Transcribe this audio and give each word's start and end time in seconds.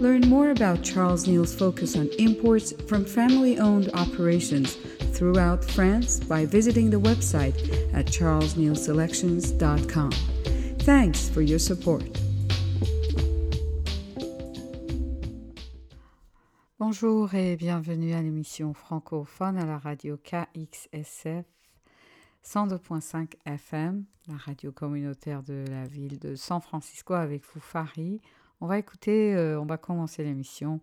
Learn 0.00 0.28
more 0.30 0.50
about 0.50 0.82
Charles 0.82 1.28
Neal's 1.28 1.54
focus 1.54 1.94
on 1.94 2.08
imports 2.18 2.72
from 2.88 3.04
family 3.04 3.58
owned 3.58 3.90
operations 3.92 4.76
throughout 5.12 5.62
France 5.62 6.18
by 6.18 6.46
visiting 6.46 6.88
the 6.88 6.96
website 6.96 7.54
at 7.92 8.06
charlesnealselections.com. 8.06 10.10
Thanks 10.80 11.28
for 11.28 11.42
your 11.42 11.58
support. 11.58 12.02
Bonjour 16.78 17.34
et 17.34 17.56
bienvenue 17.56 18.14
à 18.14 18.22
l'émission 18.22 18.72
francophone 18.72 19.58
à 19.58 19.66
la 19.66 19.76
radio 19.76 20.16
KXSF 20.16 21.44
102.5 22.42 23.34
FM, 23.44 24.06
la 24.28 24.36
radio 24.38 24.72
communautaire 24.72 25.42
de 25.42 25.62
la 25.68 25.84
ville 25.84 26.18
de 26.18 26.36
San 26.36 26.62
Francisco 26.62 27.12
avec 27.12 27.44
Foufari. 27.44 28.22
On 28.62 28.66
va 28.66 28.78
écouter, 28.78 29.34
euh, 29.34 29.58
on 29.58 29.64
va 29.64 29.78
commencer 29.78 30.22
l'émission 30.22 30.80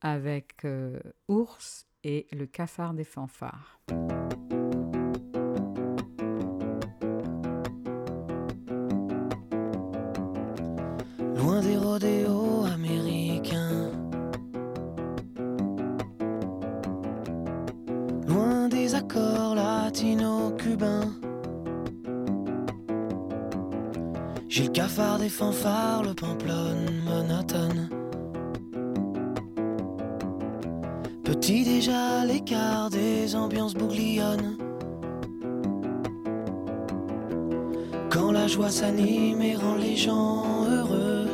avec 0.00 0.64
euh, 0.64 0.98
Ours 1.28 1.86
et 2.02 2.26
le 2.32 2.46
cafard 2.46 2.94
des 2.94 3.04
fanfares. 3.04 3.78
Loin 11.36 11.60
des 11.60 11.76
rodéos 11.76 12.64
américains, 12.64 13.92
loin 18.26 18.68
des 18.70 18.94
accords 18.94 19.54
latino-cubains. 19.56 21.19
Le 24.62 24.68
cafard 24.68 25.18
des 25.18 25.30
fanfares, 25.30 26.02
le 26.02 26.12
pamplonne 26.12 27.02
monotone. 27.06 27.88
Petit 31.24 31.64
déjà 31.64 32.26
l'écart 32.26 32.90
des 32.90 33.34
ambiances 33.34 33.72
bouglionnent. 33.72 34.58
Quand 38.10 38.32
la 38.32 38.46
joie 38.46 38.68
s'anime 38.68 39.40
et 39.40 39.56
rend 39.56 39.76
les 39.76 39.96
gens 39.96 40.44
heureux. 40.68 41.26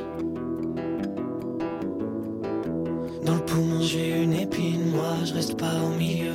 Dans 3.24 3.34
le 3.34 3.44
poumon 3.44 3.82
j'ai 3.82 4.22
une 4.22 4.34
épine, 4.34 4.92
moi 4.92 5.16
je 5.24 5.34
reste 5.34 5.58
pas 5.58 5.74
au 5.84 5.98
milieu. 5.98 6.34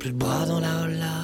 Plus 0.00 0.12
de 0.12 0.16
bras 0.16 0.46
dans 0.46 0.60
la 0.60 0.82
holla. 0.82 1.18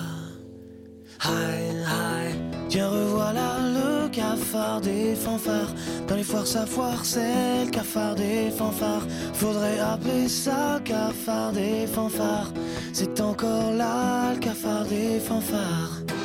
Hi, 1.24 1.72
hi, 1.92 2.34
tiens 2.68 2.88
revoilà 2.88 3.58
le 3.76 4.08
cafard 4.10 4.82
des 4.82 5.14
fanfares. 5.14 5.72
Dans 6.06 6.14
les 6.14 6.22
foires, 6.22 6.46
sa 6.46 6.66
foire, 6.66 7.02
c'est 7.04 7.64
le 7.64 7.70
cafard 7.70 8.14
des 8.14 8.50
fanfares. 8.50 9.06
Faudrait 9.32 9.78
appeler 9.78 10.28
ça 10.28 10.80
cafard 10.84 11.52
des 11.52 11.86
fanfares. 11.86 12.52
C'est 12.92 13.18
encore 13.20 13.72
là 13.72 14.34
le 14.34 14.40
cafard 14.40 14.84
des 14.84 15.20
fanfares. 15.20 16.15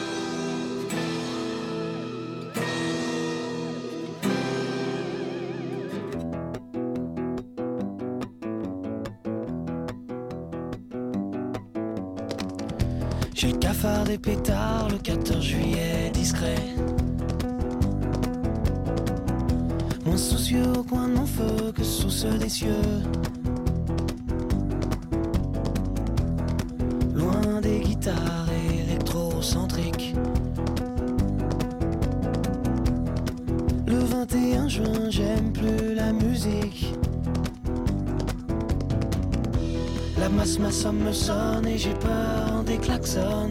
Pétards 14.18 14.90
le 14.90 14.98
14 14.98 15.42
juillet 15.42 16.12
discret. 16.14 16.56
Moins 20.06 20.18
soucieux 20.18 20.72
au 20.78 20.84
coin 20.84 21.08
de 21.08 21.14
mon 21.14 21.26
feu 21.26 21.72
que 21.74 21.84
sous 21.84 22.10
ceux 22.10 22.38
des 22.38 22.50
cieux. 22.50 22.86
Loin 27.14 27.62
des 27.62 27.80
guitares 27.80 28.48
électrocentriques. 28.70 30.16
Le 33.88 34.00
21 34.00 34.68
juin, 34.68 35.10
j'aime 35.10 35.54
plus 35.54 35.96
la 35.96 36.12
musique. 36.12 36.94
La 40.20 40.30
masse, 40.30 40.60
ma 40.60 40.72
somme 40.72 41.00
me 41.00 41.14
sonne 41.14 41.68
et 41.68 41.78
j'ai 41.78 41.94
peur 41.94 42.64
des 42.66 42.78
klaxons. 42.78 43.50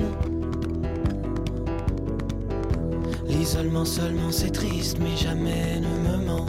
L'isolement 3.51 3.85
seulement 3.85 4.31
c'est 4.31 4.53
triste, 4.53 4.99
mais 5.01 5.17
jamais 5.17 5.81
ne 5.81 6.09
me 6.09 6.25
ment. 6.25 6.47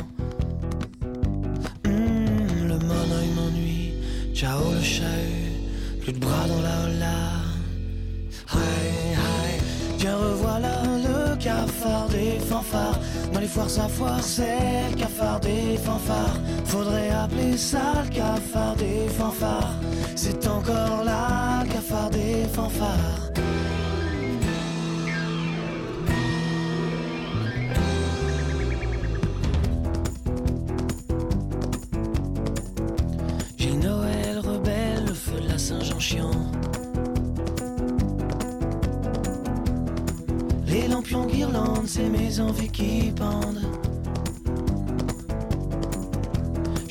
Hmm, 1.84 2.68
le 2.68 2.78
monoeil 2.78 3.30
m'ennuie, 3.36 3.94
ciao 4.36 4.60
le 4.72 4.82
chahut, 4.82 6.00
plus 6.00 6.14
de 6.14 6.20
bras 6.20 6.48
dans 6.48 6.62
la 6.62 6.84
holla. 6.84 7.18
Hi, 8.54 9.16
hi, 9.16 9.98
tiens 9.98 10.16
revoilà 10.16 10.84
le 10.84 11.36
cafard 11.38 12.08
des 12.10 12.38
fanfares. 12.38 13.00
Dans 13.34 13.40
les 13.40 13.48
foires, 13.48 13.70
sa 13.72 13.88
foire, 13.88 14.22
c'est 14.22 14.92
le 14.92 14.96
cafard 14.96 15.40
des 15.40 15.78
fanfares. 15.78 16.40
Faudrait 16.66 17.10
appeler 17.10 17.58
ça 17.58 18.04
le 18.04 18.14
cafard 18.14 18.76
des 18.76 19.10
fanfares. 19.10 19.74
C'est 20.16 20.48
encore 20.48 21.04
là, 21.04 21.64
le 21.64 21.74
cafard 21.74 22.12
des 22.12 22.46
fanfares. 22.54 23.31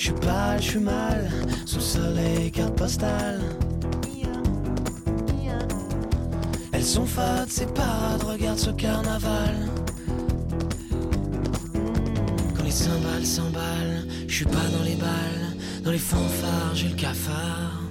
Je 0.00 0.06
suis 0.06 0.15
pâle, 0.15 0.62
je 0.62 0.66
suis 0.71 0.78
mal, 0.78 1.31
sous 1.66 1.77
le 1.77 1.83
soleil, 1.83 2.50
carte 2.50 2.75
postale. 2.75 3.38
Elles 6.72 6.83
sont 6.83 7.05
fades, 7.05 7.50
c'est 7.50 7.71
parades, 7.75 8.22
regarde 8.22 8.59
ce 8.59 8.71
carnaval. 8.71 9.69
Quand 12.56 12.65
les 12.65 12.71
cymbales 12.71 13.27
s'emballent, 13.27 14.06
je 14.27 14.34
suis 14.37 14.47
pas 14.47 14.69
dans 14.75 14.84
les 14.84 14.97
balles, 14.97 15.56
dans 15.84 15.91
les 15.91 15.99
fanfares, 15.99 16.75
j'ai 16.75 16.89
le 16.89 16.97
cafard. 16.97 17.83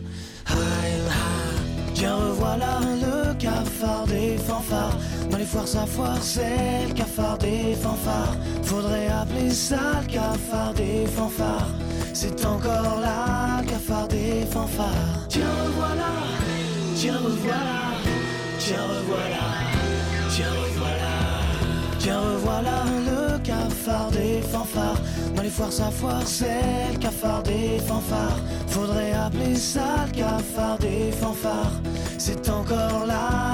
Tiens 1.94 2.16
revoilà 2.16 2.80
le 3.04 3.34
cafard 3.36 4.08
des 4.08 4.38
fanfares. 4.38 4.98
Dans 5.30 5.38
les 5.38 5.46
foires, 5.46 5.68
sa 5.68 5.86
foire, 5.86 6.18
c'est 6.24 6.88
le 6.88 6.94
cafard 6.96 7.38
des 7.38 7.76
fanfares. 7.76 8.36
Faudrait 8.64 9.10
appeler 9.10 9.52
ça 9.52 10.02
le 10.02 10.12
cafard 10.12 10.74
des 10.74 11.06
fanfares. 11.06 11.70
C'est 12.22 12.46
encore 12.46 13.00
là, 13.00 13.62
cafard 13.66 14.10
des 14.10 14.46
fanfares. 14.52 15.26
Tiens 15.30 15.46
revoilà, 15.64 16.12
tiens 16.94 17.14
revoilà, 17.14 17.96
tiens 18.60 18.76
revoilà, 18.76 19.46
tiens 20.30 20.52
revoilà, 20.52 21.16
tiens 21.98 22.20
revoilà 22.20 22.84
le 23.08 23.40
cafard 23.40 24.12
des 24.12 24.42
fanfares. 24.42 25.00
Dans 25.34 25.44
les 25.44 25.50
foires, 25.50 25.72
sa 25.72 25.90
foire, 25.92 26.24
c'est 26.26 26.92
le 26.92 27.00
cafard 27.00 27.42
des 27.44 27.80
fanfares. 27.88 28.42
Faudrait 28.68 29.14
appeler 29.14 29.56
ça 29.56 30.06
le 30.06 30.12
cafard 30.12 30.78
des 30.78 31.14
fanfares. 31.14 31.80
C'est 32.18 32.50
encore 32.50 33.06
là, 33.06 33.50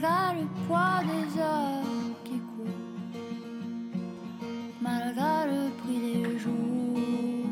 Malgré 0.00 0.40
le 0.40 0.46
poids 0.68 1.00
des 1.02 1.40
heures 1.40 1.82
qui 2.24 2.38
courent, 2.38 2.68
malgré 4.80 5.46
le 5.50 5.70
prix 5.80 5.98
des 5.98 6.38
jours, 6.38 7.50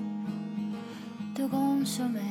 de 1.35 1.47
grands 1.47 1.85
sommeils, 1.85 2.23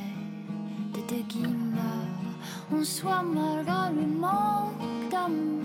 d'été 0.94 1.22
qui 1.28 1.40
meurent, 1.40 2.32
on 2.72 2.82
soit 2.82 3.22
malgré 3.22 3.92
le 3.94 4.06
manque 4.06 5.10
d'amour. 5.10 5.62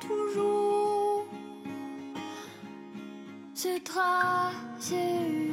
toujours 0.00 1.26
se 3.52 3.78
tracer 3.80 5.43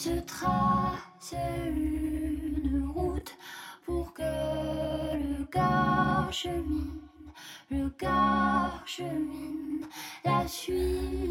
se 0.00 0.18
trace 0.20 1.34
une 1.34 2.90
route 2.94 3.36
pour 3.84 4.14
que 4.14 4.22
le 4.22 5.44
cœur 5.44 6.32
chemine, 6.32 7.02
le 7.70 7.90
cœur 7.90 8.82
chemine, 8.86 9.86
la 10.24 10.48
suivre 10.48 11.29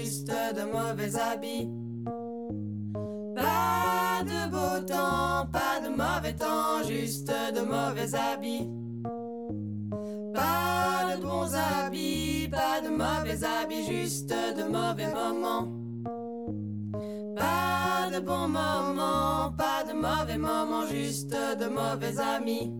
juste 0.00 0.28
de 0.28 0.64
mauvais 0.72 1.16
habits. 1.16 1.68
Pas 3.34 4.22
de 4.24 4.50
beau 4.50 4.86
temps, 4.86 5.46
pas 5.52 5.80
de 5.82 5.88
mauvais 5.88 6.34
temps, 6.34 6.82
juste 6.86 7.28
de 7.28 7.60
mauvais 7.60 8.14
habits. 8.14 8.68
Pas 10.34 11.16
de 11.16 11.22
bons 11.22 11.54
habits, 11.54 12.48
pas 12.50 12.80
de 12.80 12.90
mauvais 12.90 13.44
habits, 13.44 13.84
juste 13.86 14.30
de 14.30 14.64
mauvais 14.64 15.12
moments. 15.12 15.68
Pas 17.36 18.10
de 18.12 18.20
bons 18.20 18.48
moments, 18.48 19.52
pas 19.56 19.84
de 19.88 19.94
mauvais 19.94 20.38
moments, 20.38 20.86
juste 20.86 21.30
de 21.32 21.68
mauvais 21.68 22.18
amis. 22.20 22.72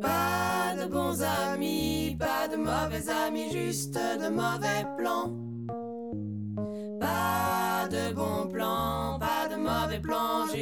Pas 0.00 0.74
de 0.80 0.90
bons 0.90 1.22
amis, 1.22 2.16
pas 2.18 2.48
de 2.48 2.56
mauvais 2.56 3.08
amis, 3.26 3.50
juste 3.52 3.94
de 3.94 4.28
mauvais 4.28 4.86
plans. 4.96 5.49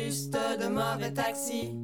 Juste 0.08 0.38
de 0.58 0.68
mauvais 0.68 1.12
taxis. 1.12 1.74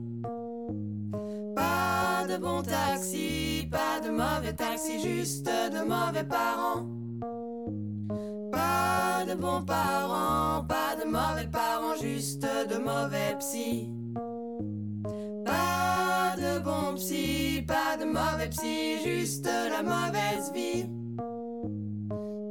Pas 1.54 2.26
de 2.26 2.38
bons 2.38 2.62
taxis, 2.62 3.68
pas 3.70 4.00
de 4.02 4.10
mauvais 4.10 4.54
taxis, 4.54 4.98
juste 5.02 5.44
de 5.44 5.80
mauvais 5.86 6.24
parents. 6.24 6.86
Pas 8.50 9.26
de 9.28 9.34
bons 9.34 9.62
parents, 9.66 10.64
pas 10.66 10.96
de 10.98 11.04
mauvais 11.06 11.50
parents, 11.52 11.96
juste 12.00 12.46
de 12.70 12.78
mauvais 12.78 13.36
psy. 13.40 13.92
Pas 15.44 16.34
de 16.38 16.60
bons 16.60 16.94
psy, 16.96 17.62
pas 17.68 17.98
de 18.00 18.06
mauvais 18.06 18.48
psy, 18.48 19.02
juste 19.04 19.50
la 19.74 19.82
mauvaise 19.82 20.50
vie. 20.54 20.86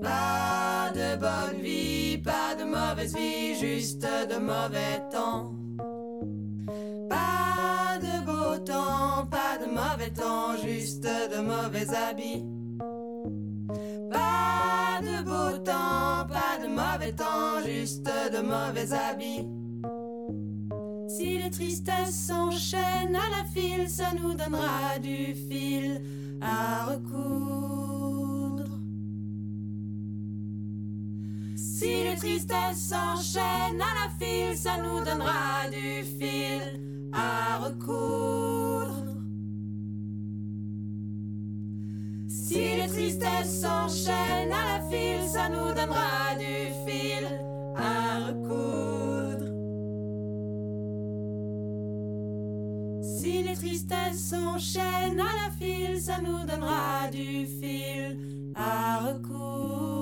Pas 0.04 0.92
de 0.94 1.16
bonne 1.16 1.62
vie, 1.64 2.20
pas 2.20 2.54
de 2.60 2.64
mauvaise 2.64 3.16
vie, 3.16 3.56
juste 3.56 4.04
de 4.04 4.38
mauvais 4.38 5.02
temps. 5.12 5.63
Temps, 10.12 10.56
juste 10.64 11.04
de 11.04 11.42
mauvais 11.42 11.88
habits. 11.94 12.46
Pas 14.12 15.00
de 15.02 15.24
beau 15.24 15.58
temps, 15.60 16.28
pas 16.28 16.58
de 16.62 16.68
mauvais 16.68 17.14
temps, 17.14 17.62
juste 17.66 18.06
de 18.06 18.42
mauvais 18.42 18.92
habits. 18.94 19.48
Si 21.08 21.38
les 21.38 21.50
tristesses 21.50 22.28
s'enchaînent 22.28 23.16
à 23.16 23.30
la 23.38 23.46
file, 23.54 23.90
ça 23.90 24.14
nous 24.20 24.34
donnera 24.34 25.00
du 25.02 25.36
fil 25.36 26.02
à 26.42 26.86
recoudre. 26.86 28.64
Si 31.56 32.04
les 32.04 32.16
tristesses 32.16 32.90
s'enchaînent 32.92 33.82
à 33.82 33.94
la 34.02 34.10
file, 34.20 34.58
ça 34.58 34.78
nous 34.78 35.04
donnera 35.04 35.70
du 35.72 36.04
fil 36.04 36.62
à 37.14 37.58
recoudre. 37.60 38.13
Si 43.04 43.10
les 43.10 43.18
tristesses 43.20 43.62
s'enchaînent 43.62 44.54
à 44.54 44.78
la 44.78 44.90
file, 44.90 45.28
ça 45.28 45.50
nous 45.50 45.74
donnera 45.74 46.36
du 46.40 46.72
fil 46.86 47.28
à 47.76 48.28
recoudre. 48.28 49.48
Si 53.04 53.44
les 53.44 53.56
tristesses 53.56 54.30
s'enchaînent 54.30 55.20
à 55.20 55.34
la 55.44 55.52
file, 55.60 56.00
ça 56.00 56.22
nous 56.22 56.46
donnera 56.46 57.10
du 57.12 57.46
fil 57.46 58.54
à 58.56 59.00
recoudre. 59.00 59.93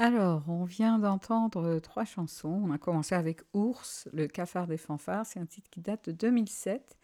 Alors, 0.00 0.44
on 0.48 0.64
vient 0.64 0.98
d'entendre 1.00 1.80
trois 1.80 2.04
chansons. 2.04 2.62
On 2.64 2.70
a 2.70 2.78
commencé 2.78 3.16
avec 3.16 3.40
Ours, 3.52 4.08
le 4.12 4.28
cafard 4.28 4.68
des 4.68 4.76
fanfares. 4.76 5.26
C'est 5.26 5.40
un 5.40 5.46
titre 5.46 5.68
qui 5.70 5.80
date 5.80 6.06
de 6.06 6.12
2007. 6.12 6.96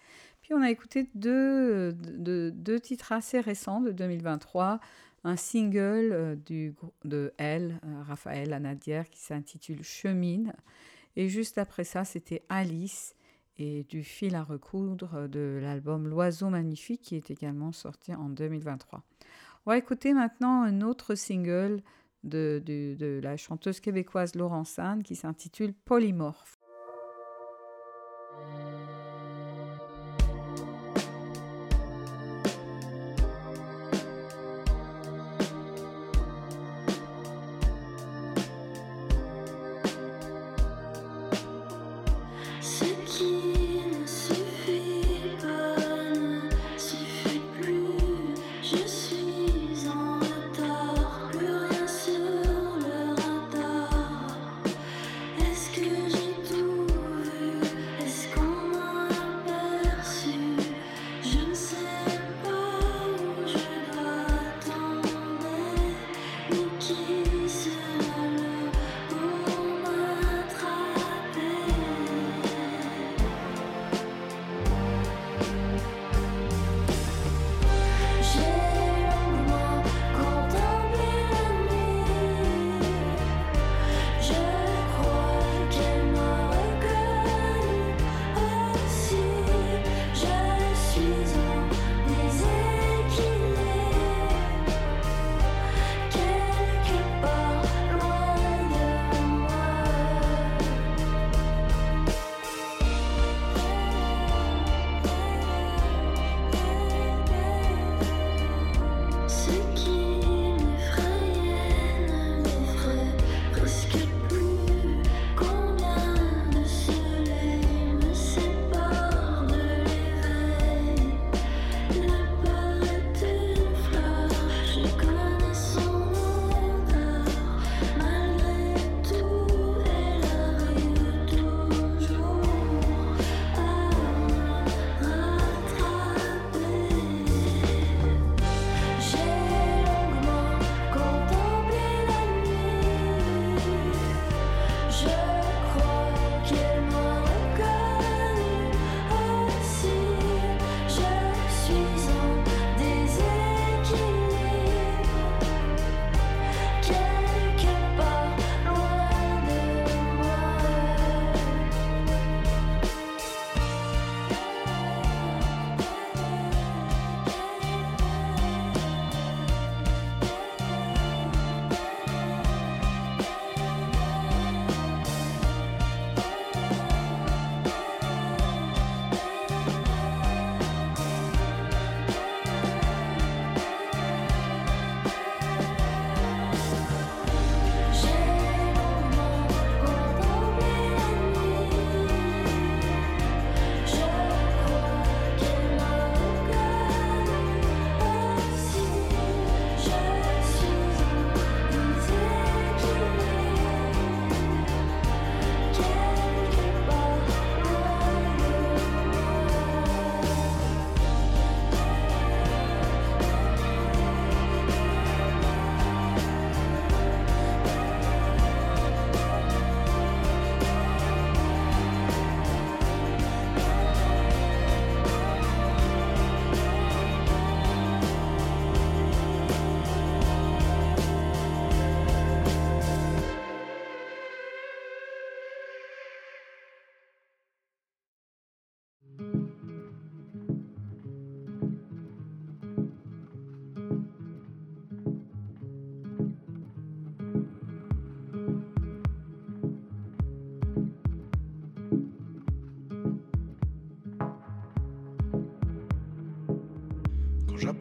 Puis 0.42 0.54
on 0.54 0.62
a 0.62 0.70
écouté 0.70 1.10
deux, 1.14 1.92
de- 1.92 2.52
deux 2.54 2.78
titres 2.78 3.10
assez 3.10 3.40
récents 3.40 3.80
de 3.80 3.90
2023. 3.90 4.78
Un 5.24 5.36
single 5.36 6.12
euh, 6.12 6.36
du, 6.36 6.74
de 7.04 7.32
Elle, 7.36 7.80
euh, 7.84 8.02
Raphaël 8.02 8.52
Anadière, 8.52 9.08
qui 9.10 9.20
s'intitule 9.20 9.82
Chemine. 9.82 10.52
Et 11.16 11.28
juste 11.28 11.58
après 11.58 11.84
ça, 11.84 12.04
c'était 12.04 12.42
Alice 12.48 13.16
et 13.56 13.84
du 13.84 14.04
fil 14.04 14.34
à 14.36 14.42
recoudre 14.44 15.28
de 15.28 15.58
l'album 15.60 16.06
L'Oiseau 16.08 16.50
Magnifique, 16.50 17.02
qui 17.02 17.16
est 17.16 17.30
également 17.30 17.72
sorti 17.72 18.14
en 18.14 18.28
2023. 18.28 19.02
On 19.66 19.70
va 19.70 19.78
écouter 19.78 20.12
maintenant 20.12 20.62
un 20.62 20.82
autre 20.82 21.14
single 21.14 21.80
de, 22.24 22.62
de- 22.64 22.94
de 22.98 23.20
la 23.22 23.36
chanteuse 23.36 23.80
québécoise 23.80 24.34
Laurence 24.34 24.70
Sand 24.70 25.02
qui 25.02 25.14
s'intitule 25.16 25.72
Polymorphe. 25.74 26.53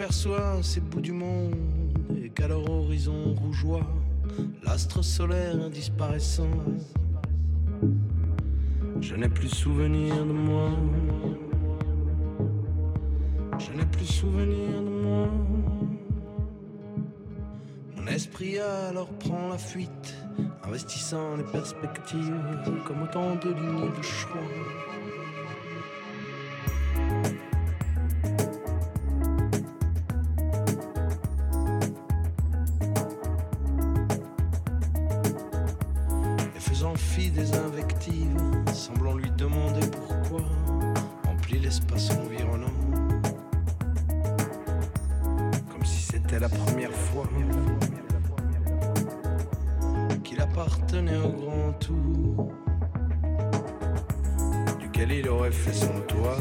J'aperçois 0.03 0.61
ces 0.61 0.81
bouts 0.81 0.99
du 0.99 1.13
monde 1.13 1.55
et 2.21 2.27
qu'à 2.27 2.49
leur 2.49 2.69
horizon 2.69 3.33
rougeois, 3.35 3.87
l'astre 4.61 5.01
solaire 5.01 5.69
disparaissant, 5.69 6.49
je 8.99 9.15
n'ai 9.15 9.29
plus 9.29 9.47
souvenir 9.47 10.13
de 10.25 10.33
moi. 10.33 10.71
Je 13.57 13.71
n'ai 13.71 13.85
plus 13.85 14.05
souvenir 14.05 14.81
de 14.81 14.89
moi. 14.89 15.29
Mon 17.95 18.07
esprit 18.07 18.59
alors 18.59 19.07
prend 19.19 19.47
la 19.47 19.57
fuite, 19.57 20.17
investissant 20.65 21.37
les 21.37 21.45
perspectives 21.45 22.41
comme 22.85 23.03
autant 23.03 23.35
de 23.35 23.53
lignes 23.53 23.89
de 23.97 24.01
choix. 24.01 24.41
C'était 46.33 46.39
la 46.39 46.49
première 46.49 46.91
fois 46.91 47.29
qu'il 50.23 50.41
appartenait 50.41 51.17
au 51.17 51.29
grand 51.29 51.73
tout, 51.73 52.49
duquel 54.79 55.11
il 55.11 55.29
aurait 55.29 55.51
fait 55.51 55.73
son 55.73 55.99
toit. 56.07 56.37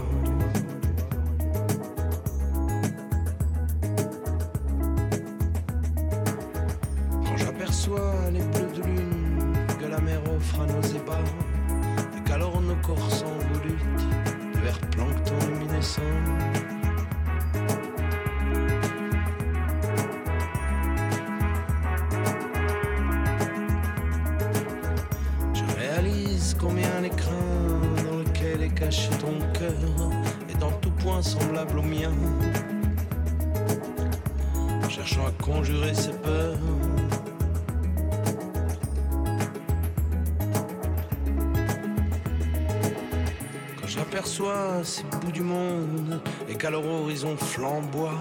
Quand 44.23 44.29
j'aperçois 44.29 44.85
ces 44.85 45.03
bouts 45.03 45.33
du 45.33 45.41
monde 45.41 46.21
et 46.49 46.55
qu'à 46.55 46.71
leur 46.71 46.87
horizon 46.87 47.37
flamboie 47.37 48.21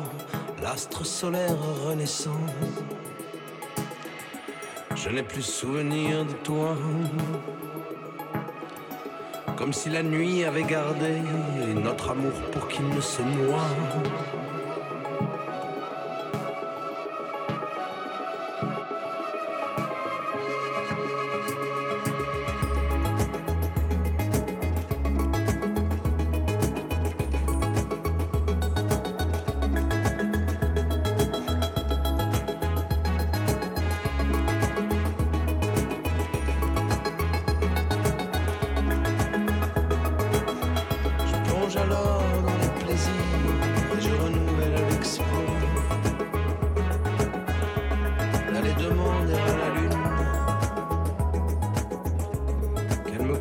l'astre 0.63 1.05
solaire 1.05 1.55
renaissant. 1.85 2.39
Je 4.95 5.09
n'ai 5.09 5.21
plus 5.21 5.43
souvenir 5.43 6.25
de 6.25 6.33
toi. 6.43 6.75
Comme 9.55 9.73
si 9.73 9.89
la 9.89 10.01
nuit 10.01 10.43
avait 10.43 10.63
gardé 10.63 11.21
notre 11.75 12.09
amour 12.09 12.33
pour 12.51 12.67
qu'il 12.67 12.87
ne 12.89 12.99
se 12.99 13.21
noie. 13.21 13.67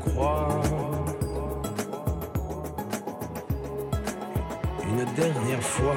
Croit 0.00 0.60
une 4.88 5.04
dernière 5.14 5.62
fois. 5.62 5.94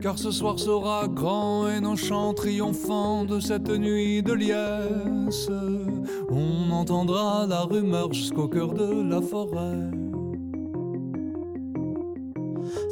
Car 0.00 0.18
ce 0.18 0.30
soir 0.30 0.58
sera 0.58 1.08
grand 1.08 1.68
et 1.68 1.80
nos 1.80 1.96
chants 1.96 2.34
triomphants 2.34 3.24
de 3.24 3.40
cette 3.40 3.68
nuit 3.68 4.22
de 4.22 4.32
liesse. 4.32 5.48
On 6.30 6.70
entendra 6.70 7.46
la 7.48 7.62
rumeur 7.62 8.12
jusqu'au 8.12 8.48
cœur 8.48 8.72
de 8.72 9.02
la 9.10 9.20
forêt. 9.20 9.90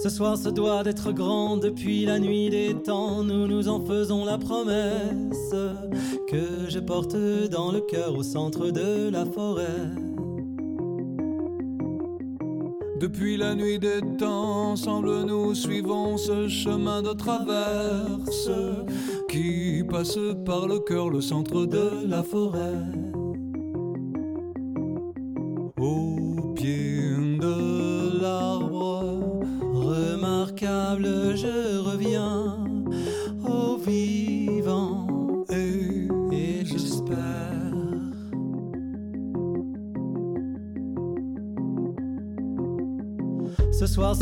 Ce 0.02 0.08
soir 0.08 0.36
se 0.36 0.48
doit 0.48 0.82
d'être 0.82 1.12
grand 1.12 1.56
depuis 1.56 2.04
la 2.04 2.18
nuit 2.18 2.50
des 2.50 2.74
temps, 2.74 3.22
nous 3.22 3.46
nous 3.46 3.68
en 3.68 3.80
faisons 3.80 4.24
la 4.24 4.38
promesse 4.38 5.54
que 6.28 6.68
je 6.68 6.78
porte 6.78 7.16
dans 7.50 7.72
le 7.72 7.80
cœur 7.80 8.14
au 8.14 8.22
centre 8.22 8.70
de 8.70 9.08
la 9.08 9.24
forêt. 9.24 10.03
Depuis 13.04 13.36
la 13.36 13.54
nuit 13.54 13.78
des 13.78 14.00
temps, 14.18 14.70
ensemble 14.72 15.24
nous 15.26 15.54
suivons 15.54 16.16
ce 16.16 16.48
chemin 16.48 17.02
de 17.02 17.12
traverse 17.12 18.48
qui 19.28 19.84
passe 19.86 20.18
par 20.46 20.66
le 20.66 20.78
cœur, 20.78 21.10
le 21.10 21.20
centre 21.20 21.66
de 21.66 22.06
la 22.08 22.22
forêt. 22.22 23.03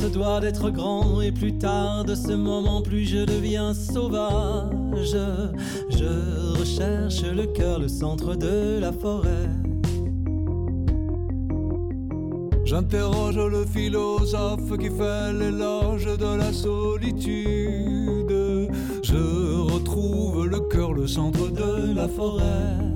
Se 0.03 0.07
doit 0.09 0.41
d'être 0.41 0.71
grand 0.71 1.21
et 1.21 1.31
plus 1.31 1.57
tard 1.59 2.05
de 2.05 2.17
ce 2.17 2.33
moment 2.33 2.83
plus 2.83 3.05
je 3.05 3.25
deviens 3.25 3.73
sauvage. 3.73 5.17
Je 5.91 6.59
recherche 6.59 7.23
le 7.23 7.47
cœur, 7.47 7.79
le 7.79 7.87
centre 7.87 8.35
de 8.35 8.81
la 8.81 8.93
forêt. 8.93 9.49
J'interroge 12.65 13.37
le 13.37 13.65
philosophe 13.65 14.77
qui 14.79 14.88
fait 14.88 15.33
l'éloge 15.35 16.07
de 16.07 16.37
la 16.37 16.53
solitude. 16.53 18.33
Je 19.05 19.73
retrouve 19.73 20.47
le 20.47 20.61
cœur, 20.61 20.93
le 20.95 21.07
centre 21.07 21.49
de 21.49 21.95
la 21.95 22.09
forêt. 22.09 22.91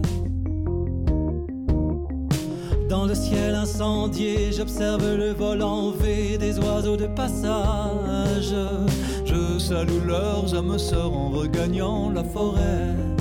Dans 2.88 3.05
le 3.05 3.14
ciel 3.14 3.55
incendié, 3.57 4.53
j'observe 4.53 5.16
le 5.16 5.33
vol 5.33 5.61
en 5.61 5.90
V 5.90 6.38
des 6.38 6.57
oiseaux 6.61 6.96
de 6.96 7.07
passage. 7.07 8.55
Je 9.25 9.59
salue 9.59 10.07
leurs 10.07 10.55
âmes 10.55 10.79
sœurs 10.79 11.12
en 11.12 11.31
regagnant 11.31 12.11
la 12.11 12.22
forêt. 12.22 13.15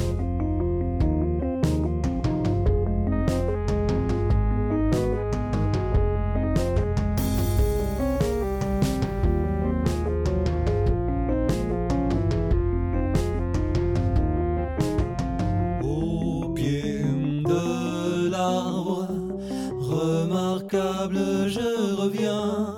Je 21.13 21.95
reviens 21.95 22.75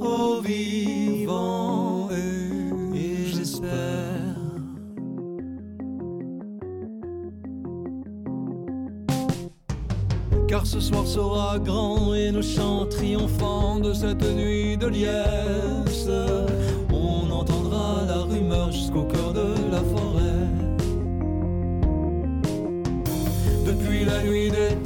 au 0.00 0.40
vivant 0.40 2.08
et, 2.10 2.98
et 2.98 3.26
j'espère. 3.26 3.70
Car 10.46 10.66
ce 10.66 10.80
soir 10.80 11.06
sera 11.06 11.58
grand 11.58 12.14
et 12.14 12.30
nos 12.30 12.42
chants 12.42 12.86
triomphants 12.86 13.80
de 13.80 13.92
cette 13.92 14.22
nuit 14.34 14.76
de 14.76 14.86
liesse. 14.86 16.08
On 16.90 17.30
entendra 17.30 18.04
la 18.06 18.22
rumeur 18.22 18.72
jusqu'au 18.72 19.04
cœur 19.04 19.32
de 19.32 19.57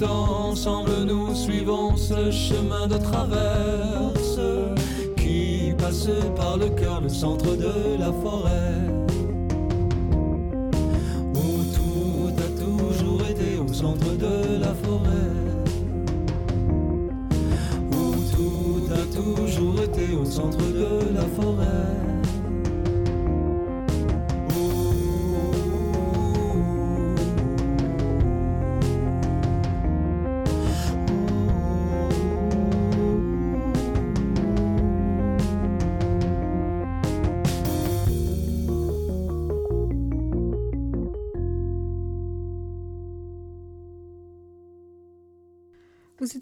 ensemble 0.04 1.04
nous 1.06 1.34
suivons 1.34 1.96
ce 1.96 2.30
chemin 2.30 2.86
de 2.86 2.96
traverse 2.96 4.40
qui 5.16 5.72
passe 5.78 6.08
par 6.36 6.56
le 6.56 6.68
cœur, 6.68 7.00
le 7.00 7.08
centre 7.08 7.56
de 7.56 7.98
la 7.98 8.12
forêt. 8.12 8.80
Où 11.34 11.64
tout 11.74 12.32
a 12.38 12.60
toujours 12.60 13.22
été 13.28 13.58
au 13.58 13.72
centre 13.72 14.12
de 14.16 14.60
la 14.60 14.74
forêt. 14.74 15.32
Où 17.92 18.14
tout 18.34 18.92
a 18.92 19.04
toujours 19.14 19.82
été 19.82 20.14
au 20.14 20.24
centre 20.24 20.58
de 20.58 21.14
la 21.14 21.22
forêt. 21.36 22.01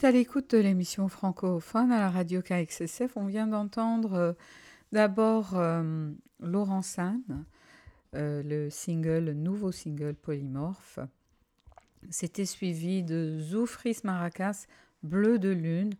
Êtes 0.00 0.04
à 0.04 0.12
l'écoute 0.12 0.52
de 0.52 0.58
l'émission 0.58 1.08
francophone 1.08 1.92
à 1.92 1.98
la 1.98 2.08
radio 2.08 2.40
KXSF. 2.40 3.18
On 3.18 3.26
vient 3.26 3.46
d'entendre 3.46 4.14
euh, 4.14 4.32
d'abord 4.92 5.58
euh, 5.58 6.10
Laurent 6.40 6.80
euh, 6.98 8.42
le 8.42 8.70
single, 8.70 9.26
le 9.26 9.34
nouveau 9.34 9.72
single 9.72 10.14
Polymorphe. 10.14 11.00
C'était 12.08 12.46
suivi 12.46 13.02
de 13.02 13.38
Zoufris 13.40 13.98
Maracas, 14.02 14.64
Bleu 15.02 15.38
de 15.38 15.50
Lune, 15.50 15.92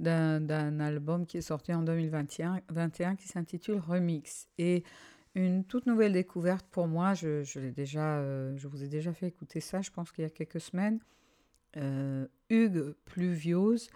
d'un 0.00 0.80
album 0.80 1.24
qui 1.24 1.36
est 1.36 1.42
sorti 1.42 1.72
en 1.72 1.82
2021 1.82 2.62
21, 2.68 3.14
qui 3.14 3.28
s'intitule 3.28 3.78
Remix. 3.78 4.48
Et 4.58 4.82
une 5.36 5.62
toute 5.62 5.86
nouvelle 5.86 6.14
découverte 6.14 6.66
pour 6.72 6.88
moi, 6.88 7.14
je, 7.14 7.44
je, 7.44 7.60
déjà, 7.60 8.16
euh, 8.16 8.56
je 8.56 8.66
vous 8.66 8.82
ai 8.82 8.88
déjà 8.88 9.12
fait 9.12 9.28
écouter 9.28 9.60
ça, 9.60 9.82
je 9.82 9.92
pense 9.92 10.10
qu'il 10.10 10.24
y 10.24 10.26
a 10.26 10.30
quelques 10.30 10.60
semaines. 10.60 10.98
Hugues 12.50 12.94
Pluviose 13.04 13.88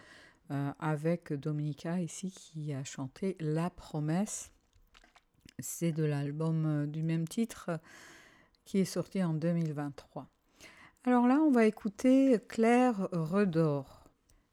euh, 0.51 0.73
avec 0.81 1.33
Dominica 1.33 2.01
ici 2.01 2.33
qui 2.33 2.73
a 2.73 2.83
chanté 2.83 3.37
La 3.39 3.71
Promesse. 3.71 4.51
C'est 5.61 5.93
de 5.93 6.05
l'album 6.05 6.67
euh, 6.67 6.87
du 6.87 7.03
même 7.03 7.29
titre 7.29 7.67
euh, 7.69 7.77
qui 8.65 8.79
est 8.79 8.85
sorti 8.85 9.23
en 9.23 9.35
2023. 9.35 10.27
Alors 11.05 11.27
là, 11.27 11.39
on 11.41 11.51
va 11.51 11.67
écouter 11.67 12.41
Claire 12.49 13.09
Redor. 13.13 14.05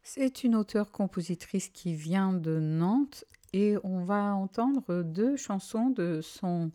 C'est 0.03 0.43
une 0.43 0.55
auteure-compositrice 0.55 1.69
qui 1.69 1.95
vient 1.95 2.31
de 2.31 2.59
Nantes 2.59 3.25
et 3.51 3.75
on 3.83 4.03
va 4.03 4.35
entendre 4.35 5.03
deux 5.03 5.35
chansons 5.35 5.89
de 5.89 6.21
son 6.21 6.71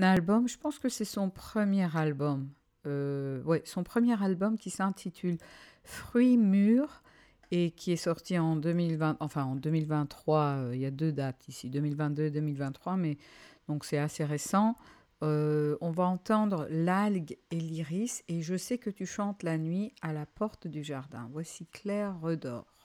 album. 0.00 0.46
Je 0.48 0.58
pense 0.58 0.78
que 0.78 0.88
c'est 0.88 1.04
son 1.04 1.30
premier 1.30 1.88
album. 1.96 2.48
Son 2.84 3.82
premier 3.84 4.22
album 4.22 4.56
qui 4.56 4.70
s'intitule 4.70 5.38
Fruits 5.82 6.36
mûrs 6.36 7.02
et 7.50 7.72
qui 7.72 7.92
est 7.92 7.96
sorti 7.96 8.38
en 8.38 8.56
2020, 8.56 9.16
enfin 9.20 9.44
en 9.44 9.56
2023. 9.56 10.40
euh, 10.40 10.70
il 10.74 10.80
y 10.80 10.86
a 10.86 10.90
deux 10.90 11.12
dates 11.12 11.48
ici, 11.48 11.68
2022 11.68 12.24
et 12.24 12.30
2023, 12.30 12.96
mais 12.96 13.18
donc 13.68 13.84
c'est 13.84 13.98
assez 13.98 14.24
récent. 14.24 14.76
Euh, 15.22 15.76
on 15.80 15.90
va 15.90 16.04
entendre 16.04 16.66
l'algue 16.70 17.36
et 17.50 17.60
l'iris 17.60 18.24
et 18.28 18.40
je 18.40 18.56
sais 18.56 18.78
que 18.78 18.88
tu 18.88 19.04
chantes 19.04 19.42
la 19.42 19.58
nuit 19.58 19.92
à 20.00 20.12
la 20.12 20.24
porte 20.24 20.66
du 20.66 20.82
jardin. 20.82 21.28
Voici 21.32 21.66
Claire 21.66 22.18
Redor. 22.20 22.79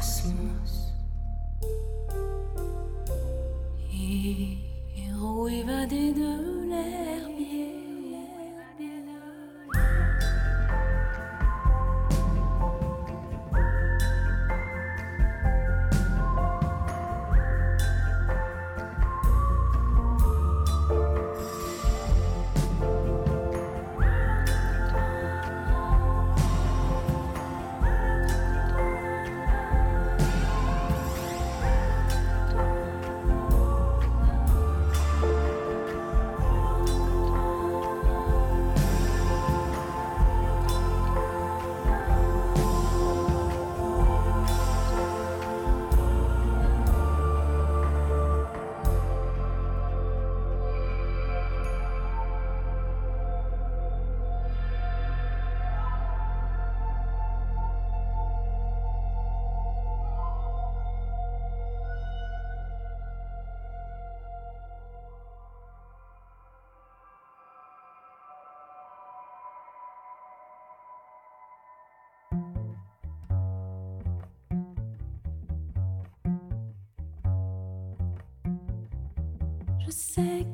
Je 0.00 0.30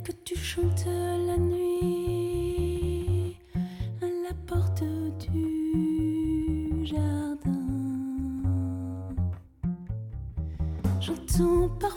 que 0.04 0.12
tu 0.24 0.36
chantes 0.36 0.86
la 0.86 1.36
nuit 1.36 1.66
à 4.00 4.06
la 4.06 4.34
porte 4.46 4.84
du 5.18 6.84
jardin. 6.84 7.52
J'entends 11.00 11.68
parfois 11.80 11.95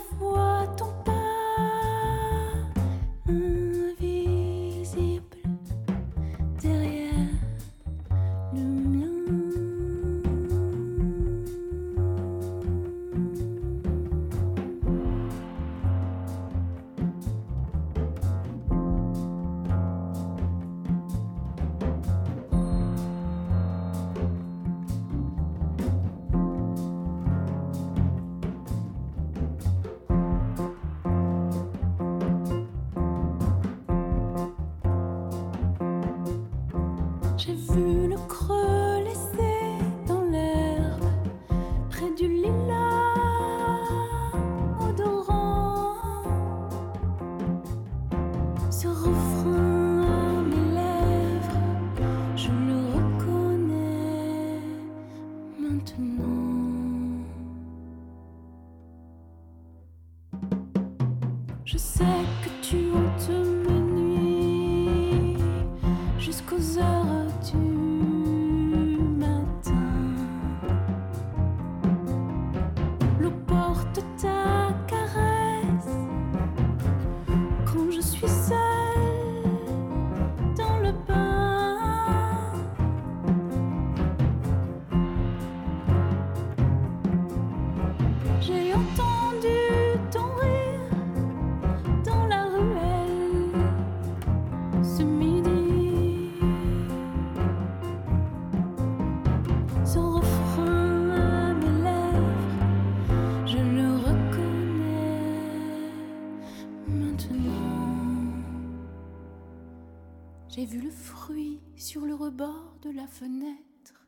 la 112.99 113.07
fenêtre. 113.07 114.05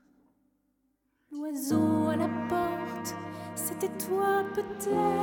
L'oiseau 1.31 2.09
à 2.09 2.17
la 2.17 2.27
porte, 2.49 3.15
c'était 3.55 3.87
toi 4.05 4.43
peut-être. 4.53 5.20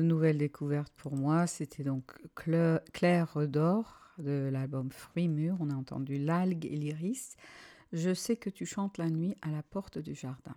Nouvelle 0.00 0.38
découverte 0.38 0.92
pour 0.96 1.16
moi, 1.16 1.46
c'était 1.46 1.82
donc 1.84 2.04
Cle- 2.36 2.80
Claire 2.92 3.46
d'or 3.48 4.00
de 4.18 4.48
l'album 4.52 4.90
Fruits 4.90 5.28
mûrs. 5.28 5.56
On 5.60 5.70
a 5.70 5.74
entendu 5.74 6.18
l'algue 6.18 6.66
et 6.66 6.76
l'iris. 6.76 7.36
Je 7.92 8.14
sais 8.14 8.36
que 8.36 8.50
tu 8.50 8.66
chantes 8.66 8.98
la 8.98 9.08
nuit 9.08 9.36
à 9.42 9.50
la 9.50 9.62
porte 9.62 9.98
du 9.98 10.14
jardin. 10.14 10.54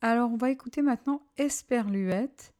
Alors, 0.00 0.30
on 0.30 0.36
va 0.36 0.50
écouter 0.50 0.82
maintenant 0.82 1.22
Esperluette 1.36 2.54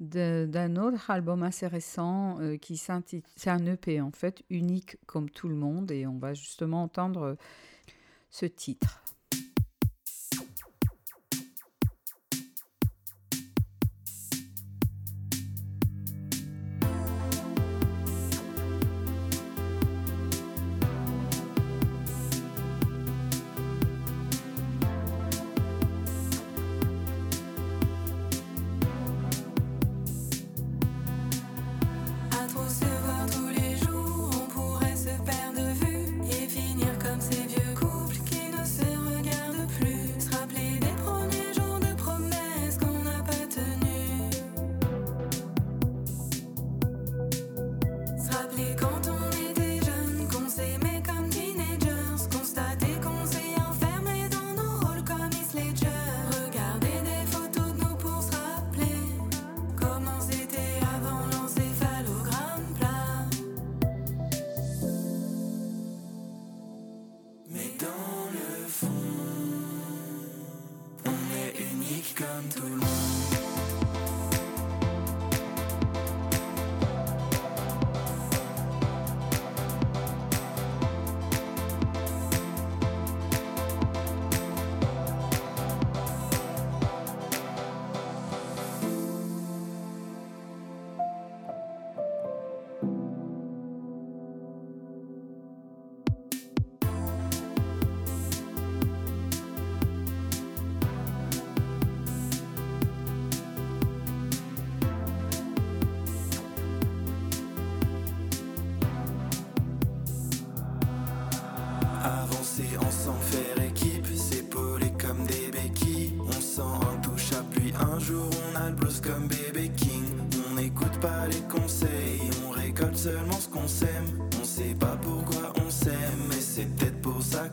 d'un 0.00 0.76
autre 0.76 1.10
album 1.10 1.42
assez 1.42 1.66
récent 1.66 2.38
euh, 2.40 2.56
qui 2.56 2.76
s'intitule. 2.76 3.22
C'est 3.36 3.50
un 3.50 3.64
EP 3.66 4.00
en 4.00 4.10
fait, 4.10 4.42
unique 4.50 4.96
comme 5.06 5.30
tout 5.30 5.48
le 5.48 5.54
monde, 5.54 5.90
et 5.90 6.06
on 6.06 6.18
va 6.18 6.34
justement 6.34 6.82
entendre 6.82 7.36
ce 8.30 8.46
titre. 8.46 9.03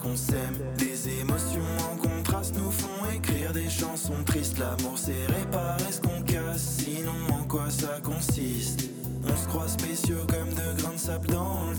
Qu'on 0.02 0.16
s'aime. 0.16 0.58
Des 0.78 1.20
émotions 1.20 1.62
en 1.92 1.96
contraste 1.98 2.56
nous 2.58 2.72
font 2.72 3.10
écrire 3.14 3.54
des 3.54 3.70
chansons 3.70 4.24
tristes. 4.26 4.58
L'amour 4.58 4.98
c'est 4.98 5.26
réparer 5.28 5.92
ce 5.92 6.02
qu'on 6.02 6.22
casse, 6.22 6.80
sinon 6.80 7.12
en 7.32 7.44
quoi 7.44 7.70
ça 7.70 8.00
consiste? 8.04 8.90
On 9.24 9.36
se 9.36 9.48
croit 9.48 9.68
spéciaux 9.68 10.26
comme 10.28 10.50
de 10.50 10.82
grains 10.82 10.94
de 10.94 11.28
dans 11.32 11.70
le 11.70 11.76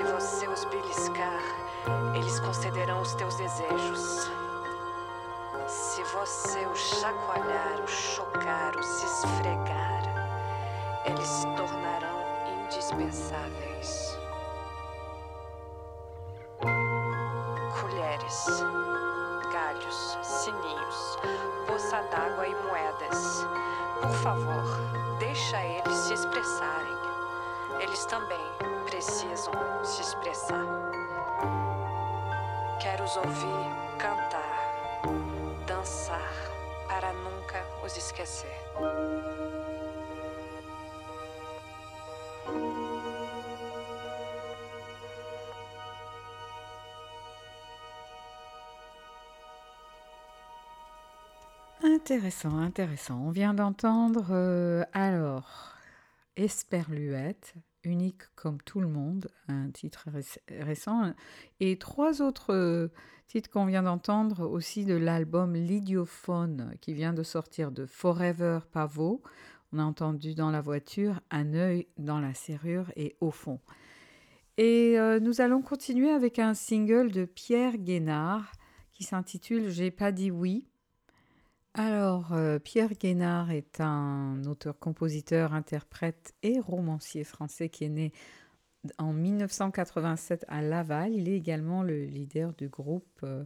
Se 0.00 0.06
você 0.06 0.48
os 0.48 0.64
beliscar, 0.64 1.42
eles 2.14 2.40
concederão 2.40 3.02
os 3.02 3.12
teus 3.16 3.34
desejos. 3.34 4.30
Se 5.66 6.02
você 6.04 6.66
os 6.72 6.78
chacoalhar, 6.78 7.78
os 7.84 7.90
chocar, 7.90 8.74
os 8.78 9.02
esfregar, 9.02 10.02
eles 11.04 11.28
se 11.28 11.46
tornarão 11.48 12.18
indispensáveis. 12.64 14.18
Colheres, 17.78 18.46
galhos, 19.52 20.18
sininhos, 20.22 21.18
poça 21.66 22.00
d'água 22.04 22.48
e 22.48 22.54
moedas. 22.64 23.46
Por 24.00 24.14
favor, 24.22 24.64
deixa 25.18 25.62
eles 25.62 25.94
se 25.94 26.14
expressarem. 26.14 26.96
Eles 27.80 28.06
também 28.06 28.69
precisam 28.90 29.54
se 29.84 30.02
expressar. 30.02 30.90
Quero 32.82 33.04
os 33.04 33.16
ouvir 33.16 33.98
cantar, 33.98 35.02
dançar, 35.66 36.32
para 36.88 37.12
nunca 37.12 37.64
os 37.84 37.96
esquecer. 37.96 38.48
Intéressant, 51.82 52.60
intéressant. 52.60 53.20
On 53.20 53.30
vient 53.30 53.54
d'entendre 53.54 54.26
euh, 54.30 54.84
alors 54.92 55.76
Esperluette, 56.36 57.54
unique 57.84 58.22
comme 58.34 58.60
tout 58.62 58.80
le 58.80 58.88
monde, 58.88 59.30
un 59.48 59.70
titre 59.70 60.08
réc- 60.10 60.38
récent, 60.62 61.14
et 61.60 61.78
trois 61.78 62.22
autres 62.22 62.52
euh, 62.52 62.88
titres 63.26 63.50
qu'on 63.50 63.66
vient 63.66 63.82
d'entendre 63.82 64.46
aussi 64.48 64.84
de 64.84 64.94
l'album 64.94 65.54
L'Idiophone 65.54 66.74
qui 66.80 66.94
vient 66.94 67.12
de 67.12 67.22
sortir 67.22 67.70
de 67.70 67.86
Forever 67.86 68.60
Pavot. 68.72 69.22
On 69.72 69.78
a 69.78 69.84
entendu 69.84 70.34
dans 70.34 70.50
la 70.50 70.60
voiture 70.60 71.20
Un 71.30 71.54
œil 71.54 71.86
dans 71.96 72.20
la 72.20 72.34
serrure 72.34 72.90
et 72.96 73.16
Au 73.20 73.30
fond. 73.30 73.60
Et 74.56 74.98
euh, 74.98 75.20
nous 75.20 75.40
allons 75.40 75.62
continuer 75.62 76.10
avec 76.10 76.38
un 76.38 76.54
single 76.54 77.12
de 77.12 77.24
Pierre 77.24 77.78
Guénard 77.78 78.52
qui 78.92 79.04
s'intitule 79.04 79.70
J'ai 79.70 79.90
pas 79.90 80.12
dit 80.12 80.30
oui. 80.30 80.66
Alors, 81.74 82.32
euh, 82.32 82.58
Pierre 82.58 82.94
Guénard 82.94 83.52
est 83.52 83.80
un 83.80 84.44
auteur, 84.44 84.78
compositeur, 84.78 85.54
interprète 85.54 86.34
et 86.42 86.58
romancier 86.58 87.22
français 87.22 87.68
qui 87.68 87.84
est 87.84 87.88
né 87.88 88.12
en 88.98 89.12
1987 89.12 90.44
à 90.48 90.62
Laval. 90.62 91.14
Il 91.14 91.28
est 91.28 91.36
également 91.36 91.82
le 91.82 92.04
leader 92.04 92.54
du 92.54 92.68
groupe 92.68 93.20
euh, 93.22 93.44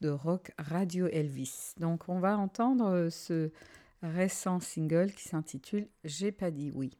de 0.00 0.08
rock 0.08 0.52
Radio 0.58 1.06
Elvis. 1.08 1.74
Donc, 1.78 2.08
on 2.08 2.18
va 2.18 2.38
entendre 2.38 2.86
euh, 2.86 3.10
ce 3.10 3.50
récent 4.02 4.58
single 4.58 5.12
qui 5.12 5.28
s'intitule 5.28 5.88
J'ai 6.04 6.32
pas 6.32 6.50
dit 6.50 6.72
oui. 6.74 6.96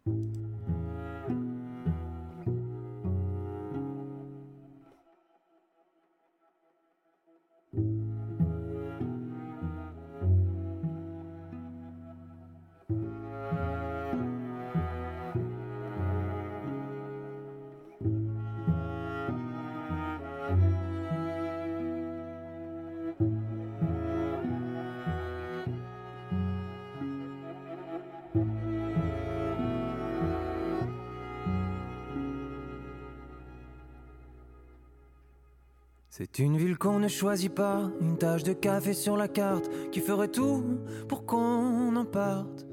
Une 36.39 36.59
ville 36.59 36.77
qu'on 36.77 36.99
ne 36.99 37.09
choisit 37.09 37.53
pas, 37.53 37.91
une 37.99 38.19
tache 38.19 38.43
de 38.43 38.53
café 38.53 38.93
sur 38.93 39.17
la 39.17 39.27
carte 39.27 39.71
qui 39.91 40.01
ferait 40.01 40.29
tout 40.29 40.63
pour 41.09 41.25
qu'on 41.25 41.97
en 41.97 42.05
parte, 42.05 42.67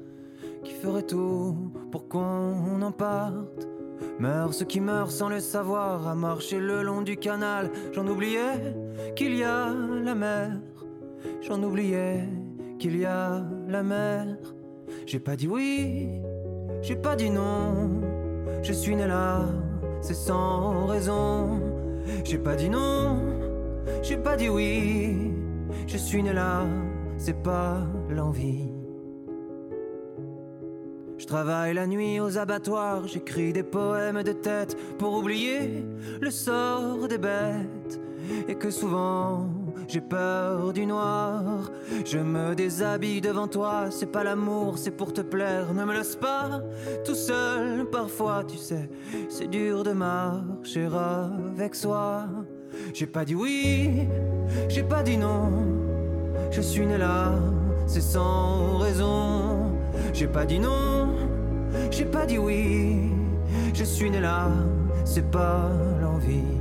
qui 0.62 0.72
ferait 0.72 1.02
tout 1.02 1.72
pour 1.90 2.06
qu'on 2.08 2.82
en 2.82 2.92
parte. 2.92 3.66
Meurent 4.18 4.52
ceux 4.52 4.66
qui 4.66 4.80
meurent 4.80 5.10
sans 5.10 5.30
le 5.30 5.40
savoir, 5.40 6.06
à 6.06 6.14
marcher 6.14 6.60
le 6.60 6.82
long 6.82 7.00
du 7.00 7.16
canal. 7.16 7.70
J'en 7.92 8.06
oubliais 8.06 8.76
qu'il 9.16 9.34
y 9.34 9.42
a 9.42 9.72
la 9.72 10.14
mer, 10.14 10.60
j'en 11.40 11.62
oubliais 11.62 12.28
qu'il 12.78 12.98
y 12.98 13.06
a 13.06 13.42
la 13.66 13.82
mer. 13.82 14.26
J'ai 15.06 15.20
pas 15.20 15.36
dit 15.36 15.48
oui, 15.48 16.20
j'ai 16.82 16.96
pas 16.96 17.16
dit 17.16 17.30
non, 17.30 18.02
je 18.62 18.74
suis 18.74 18.94
né 18.94 19.06
là, 19.06 19.46
c'est 20.02 20.14
sans 20.14 20.86
raison. 20.86 21.60
J'ai 22.24 22.38
pas 22.38 22.54
dit 22.54 22.68
non, 22.68 23.43
j'ai 24.02 24.16
pas 24.16 24.36
dit 24.36 24.48
oui. 24.48 25.32
Je 25.86 25.96
suis 25.96 26.22
né 26.22 26.32
là, 26.32 26.62
c'est 27.16 27.42
pas 27.42 27.78
l'envie. 28.08 28.68
Je 31.16 31.26
travaille 31.26 31.74
la 31.74 31.86
nuit 31.86 32.20
aux 32.20 32.38
abattoirs, 32.38 33.06
j'écris 33.06 33.52
des 33.52 33.62
poèmes 33.62 34.22
de 34.22 34.32
tête 34.32 34.76
pour 34.98 35.14
oublier 35.14 35.84
le 36.20 36.30
sort 36.30 37.08
des 37.08 37.18
bêtes. 37.18 38.00
Et 38.48 38.54
que 38.54 38.70
souvent 38.70 39.48
j'ai 39.86 40.00
peur 40.00 40.72
du 40.72 40.86
noir. 40.86 41.70
Je 42.04 42.18
me 42.18 42.54
déshabille 42.54 43.20
devant 43.20 43.48
toi, 43.48 43.86
c'est 43.90 44.10
pas 44.10 44.24
l'amour, 44.24 44.78
c'est 44.78 44.90
pour 44.90 45.12
te 45.12 45.20
plaire. 45.20 45.72
Ne 45.74 45.84
me 45.84 45.92
laisse 45.92 46.16
pas 46.16 46.62
tout 47.04 47.14
seul, 47.14 47.88
parfois 47.90 48.44
tu 48.44 48.56
sais, 48.56 48.88
c'est 49.28 49.48
dur 49.48 49.84
de 49.84 49.92
marcher 49.92 50.88
avec 51.56 51.74
soi. 51.74 52.26
J'ai 52.92 53.06
pas 53.06 53.24
dit 53.24 53.34
oui, 53.34 54.08
j'ai 54.68 54.82
pas 54.82 55.02
dit 55.02 55.16
non. 55.16 55.50
Je 56.50 56.60
suis 56.60 56.86
né 56.86 56.98
là, 56.98 57.32
c'est 57.86 58.00
sans 58.00 58.78
raison. 58.78 59.72
J'ai 60.12 60.28
pas 60.28 60.44
dit 60.44 60.60
non, 60.60 61.08
j'ai 61.90 62.04
pas 62.04 62.26
dit 62.26 62.38
oui. 62.38 63.10
Je 63.72 63.84
suis 63.84 64.10
né 64.10 64.20
là, 64.20 64.50
c'est 65.04 65.30
pas 65.30 65.70
l'envie. 66.00 66.53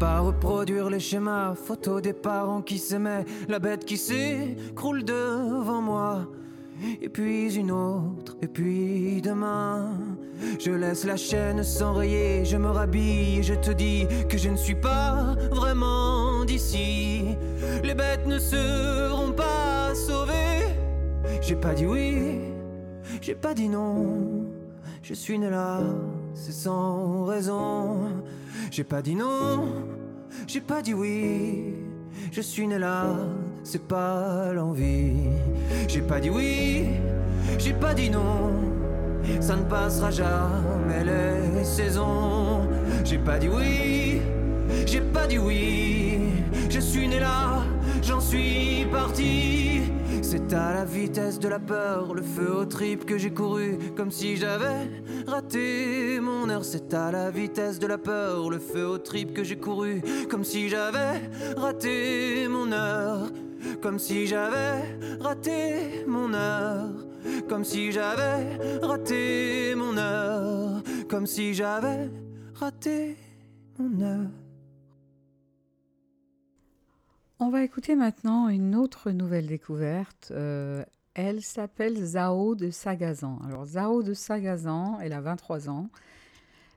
Pas 0.00 0.20
reproduire 0.20 0.88
les 0.88 0.98
schémas, 0.98 1.54
photos 1.54 2.00
des 2.00 2.14
parents 2.14 2.62
qui 2.62 2.78
s'aimaient, 2.78 3.26
la 3.48 3.58
bête 3.58 3.84
qui 3.84 3.98
s'écroule 3.98 5.04
devant 5.04 5.82
moi. 5.82 6.26
Et 7.02 7.10
puis 7.10 7.54
une 7.54 7.70
autre, 7.70 8.38
et 8.40 8.48
puis 8.48 9.20
demain. 9.20 9.92
Je 10.58 10.70
laisse 10.70 11.04
la 11.04 11.18
chaîne 11.18 11.62
s'enrayer, 11.62 12.46
je 12.46 12.56
me 12.56 12.68
rhabille 12.68 13.40
et 13.40 13.42
je 13.42 13.52
te 13.52 13.70
dis 13.70 14.06
que 14.30 14.38
je 14.38 14.48
ne 14.48 14.56
suis 14.56 14.74
pas 14.74 15.36
vraiment 15.50 16.46
d'ici. 16.46 17.36
Les 17.84 17.94
bêtes 17.94 18.26
ne 18.26 18.38
seront 18.38 19.32
pas 19.32 19.94
sauvées. 19.94 20.64
J'ai 21.42 21.56
pas 21.56 21.74
dit 21.74 21.84
oui, 21.84 22.38
j'ai 23.20 23.34
pas 23.34 23.52
dit 23.52 23.68
non. 23.68 24.46
Je 25.02 25.12
suis 25.12 25.38
né 25.38 25.50
là, 25.50 25.82
c'est 26.32 26.52
sans 26.52 27.24
raison. 27.24 27.98
J'ai 28.70 28.84
pas 28.84 29.02
dit 29.02 29.14
non, 29.14 29.68
j'ai 30.46 30.60
pas 30.60 30.82
dit 30.82 30.94
oui. 30.94 31.74
Je 32.32 32.40
suis 32.40 32.66
né 32.66 32.78
là, 32.78 33.06
c'est 33.62 33.86
pas 33.86 34.52
l'envie. 34.52 35.12
J'ai 35.88 36.02
pas 36.02 36.20
dit 36.20 36.30
oui, 36.30 36.86
j'ai 37.58 37.72
pas 37.72 37.94
dit 37.94 38.10
non. 38.10 38.52
Ça 39.40 39.56
ne 39.56 39.62
passera 39.62 40.10
jamais 40.10 41.04
les 41.04 41.64
saisons. 41.64 42.66
J'ai 43.04 43.18
pas 43.18 43.38
dit 43.38 43.48
oui, 43.48 44.20
j'ai 44.86 45.00
pas 45.00 45.26
dit 45.26 45.38
oui. 45.38 46.18
Je 46.68 46.80
suis 46.80 47.08
né 47.08 47.20
là, 47.20 47.62
j'en 48.02 48.20
suis 48.20 48.86
parti. 48.90 49.82
C'est 50.22 50.52
à 50.52 50.72
la 50.72 50.84
vitesse 50.84 51.38
de 51.38 51.48
la 51.48 51.58
peur, 51.58 52.14
le 52.14 52.22
feu 52.22 52.54
au 52.54 52.64
trip 52.64 53.04
que 53.04 53.18
j'ai 53.18 53.30
couru, 53.30 53.78
comme 53.96 54.10
si 54.10 54.36
j'avais 54.36 54.88
raté 55.26 56.20
mon 56.20 56.48
heure. 56.48 56.64
C'est 56.64 56.94
à 56.94 57.10
la 57.10 57.30
vitesse 57.30 57.78
de 57.78 57.86
la 57.86 57.98
peur, 57.98 58.50
le 58.50 58.58
feu 58.58 58.86
au 58.86 58.98
trip 58.98 59.32
que 59.32 59.42
j'ai 59.42 59.56
couru, 59.56 60.02
comme 60.28 60.44
si 60.44 60.68
j'avais 60.68 61.20
raté 61.56 62.46
mon 62.48 62.70
heure. 62.72 63.30
comme 63.80 63.98
si 63.98 64.26
j'avais 64.26 64.98
raté 65.20 66.04
mon 66.06 66.32
heure, 66.34 66.88
comme 67.48 67.64
si 67.64 67.92
j'avais 67.92 68.58
raté 68.82 69.74
mon 69.76 69.96
heure, 69.96 70.82
comme 71.08 71.26
si 71.26 71.54
j'avais 71.54 72.10
raté 72.54 73.16
mon 73.78 74.00
heure. 74.02 74.39
On 77.42 77.48
va 77.48 77.64
écouter 77.64 77.96
maintenant 77.96 78.50
une 78.50 78.76
autre 78.76 79.10
nouvelle 79.12 79.46
découverte. 79.46 80.28
Euh, 80.30 80.84
elle 81.14 81.40
s'appelle 81.40 81.96
Zao 81.96 82.54
de 82.54 82.70
Sagazan. 82.70 83.38
Alors 83.46 83.64
Zao 83.64 84.02
de 84.02 84.12
Sagazan, 84.12 84.98
elle 85.00 85.14
a 85.14 85.22
23 85.22 85.70
ans. 85.70 85.88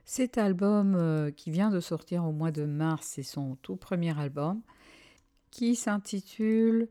Cet 0.06 0.38
album 0.38 0.94
euh, 0.94 1.30
qui 1.30 1.50
vient 1.50 1.68
de 1.68 1.80
sortir 1.80 2.24
au 2.24 2.32
mois 2.32 2.50
de 2.50 2.64
mars, 2.64 3.08
c'est 3.08 3.22
son 3.22 3.56
tout 3.56 3.76
premier 3.76 4.18
album, 4.18 4.62
qui 5.50 5.76
s'intitule 5.76 6.88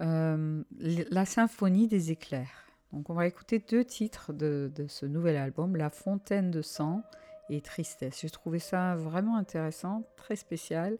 euh, 0.00 0.62
La 0.78 1.26
symphonie 1.26 1.88
des 1.88 2.12
éclairs. 2.12 2.70
Donc 2.92 3.10
on 3.10 3.14
va 3.14 3.26
écouter 3.26 3.58
deux 3.58 3.84
titres 3.84 4.32
de, 4.32 4.70
de 4.76 4.86
ce 4.86 5.06
nouvel 5.06 5.36
album, 5.36 5.74
La 5.74 5.90
fontaine 5.90 6.52
de 6.52 6.62
sang 6.62 7.02
et 7.50 7.62
Tristesse. 7.62 8.20
J'ai 8.20 8.30
trouvé 8.30 8.60
ça 8.60 8.94
vraiment 8.94 9.36
intéressant, 9.36 10.04
très 10.16 10.36
spécial, 10.36 10.96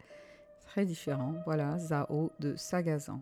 très 0.69 0.85
différent. 0.85 1.35
Voilà, 1.47 1.79
Zao 1.79 2.31
de 2.41 2.55
Sagazan. 2.57 3.21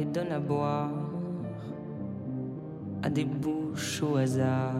Et 0.00 0.04
donne 0.04 0.32
à 0.32 0.40
boire 0.40 0.90
à 3.02 3.10
des 3.10 3.24
bouches 3.24 4.02
au 4.02 4.16
hasard 4.16 4.74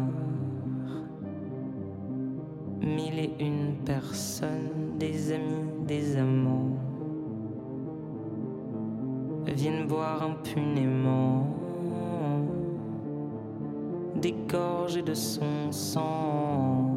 mille 2.80 3.18
et 3.18 3.32
une 3.38 3.76
personnes, 3.84 4.96
des 4.98 5.32
amis, 5.32 5.84
des 5.86 6.16
amants 6.16 6.76
viennent 9.46 9.86
boire 9.86 10.22
impunément 10.22 11.46
des 14.16 14.34
gorgées 14.48 15.02
de 15.02 15.14
son 15.14 15.70
sang. 15.70 16.89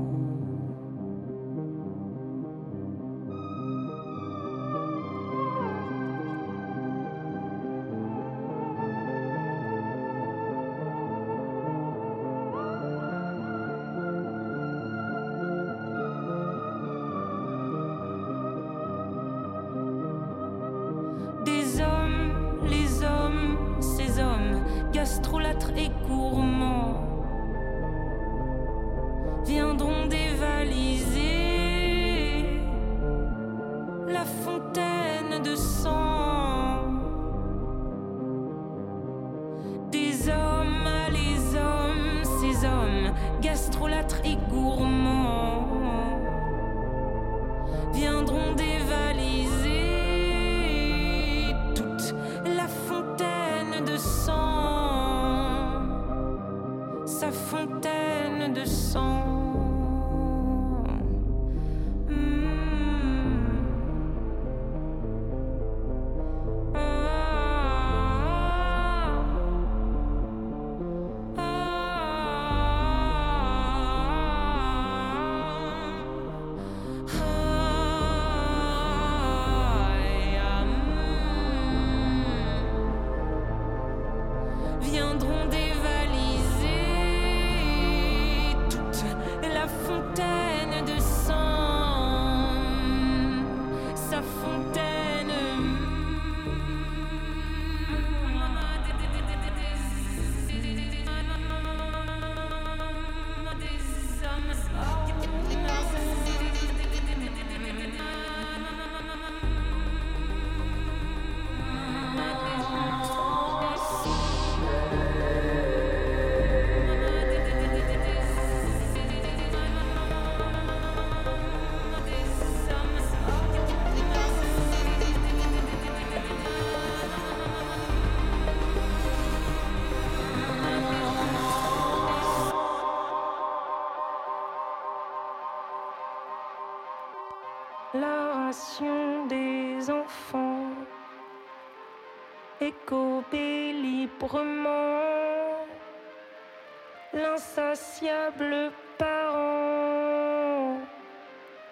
L'insatiable 147.34 148.72
parent 149.00 150.78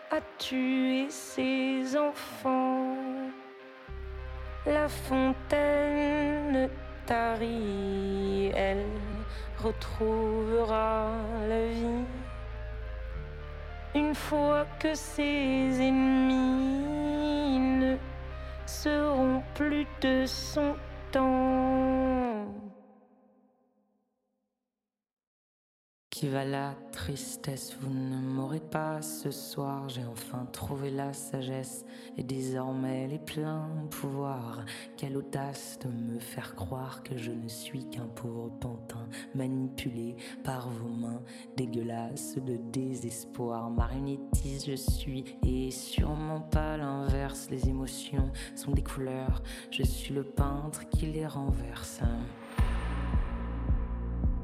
a 0.10 0.20
tué 0.40 1.06
ses 1.10 1.96
enfants 1.96 2.96
la 4.66 4.88
fontaine 4.90 6.68
tarie 7.06 8.52
elle 8.56 8.86
retrouvera 9.60 11.12
la 11.48 11.68
vie 11.68 12.06
une 13.94 14.16
fois 14.16 14.66
que 14.80 14.96
ses 14.96 15.80
ennemis 15.80 17.60
ne 17.60 17.98
seront 18.66 19.44
plus 19.54 19.86
de 20.02 20.26
son 20.26 20.76
temps. 21.12 21.61
Qui 26.22 26.30
va 26.30 26.46
la 26.46 26.76
tristesse 26.92 27.76
Vous 27.82 27.92
ne 27.92 28.16
m'aurez 28.16 28.60
pas 28.60 29.02
ce 29.02 29.32
soir. 29.32 29.90
J'ai 29.90 30.06
enfin 30.06 30.46
trouvé 30.52 30.92
la 30.92 31.14
sagesse 31.14 31.84
et 32.16 32.22
désormais 32.22 33.08
les 33.08 33.18
pleins 33.18 33.68
pouvoirs. 33.90 34.64
Quelle 34.98 35.18
audace 35.18 35.80
de 35.84 35.90
me 35.90 36.20
faire 36.20 36.54
croire 36.54 37.02
que 37.02 37.18
je 37.18 37.32
ne 37.32 37.48
suis 37.48 37.90
qu'un 37.90 38.06
pauvre 38.06 38.52
pantin 38.60 39.08
manipulé 39.34 40.16
par 40.44 40.70
vos 40.70 40.90
mains 40.90 41.24
dégueulasses 41.58 42.36
de 42.36 42.56
désespoir. 42.72 43.72
Marionnettiste 43.72 44.68
je 44.68 44.76
suis 44.76 45.24
et 45.44 45.72
sûrement 45.72 46.42
pas 46.42 46.78
l'inverse. 46.78 47.48
Les 47.50 47.68
émotions 47.68 48.32
sont 48.56 48.74
des 48.74 48.84
couleurs. 48.84 49.42
Je 49.72 49.82
suis 49.82 50.14
le 50.14 50.24
peintre 50.24 50.88
qui 50.88 51.08
les 51.08 51.26
renverse 51.26 52.02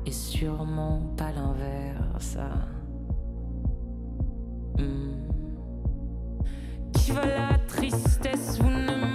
et 0.07 0.11
sûrement 0.11 1.01
pas 1.17 1.31
l'inverse. 1.33 2.37
Hmm. 4.77 5.11
Qui 6.93 7.11
va 7.11 7.25
la 7.25 7.57
tristesse 7.67 8.59
Vous 8.61 8.69
ne 8.69 9.13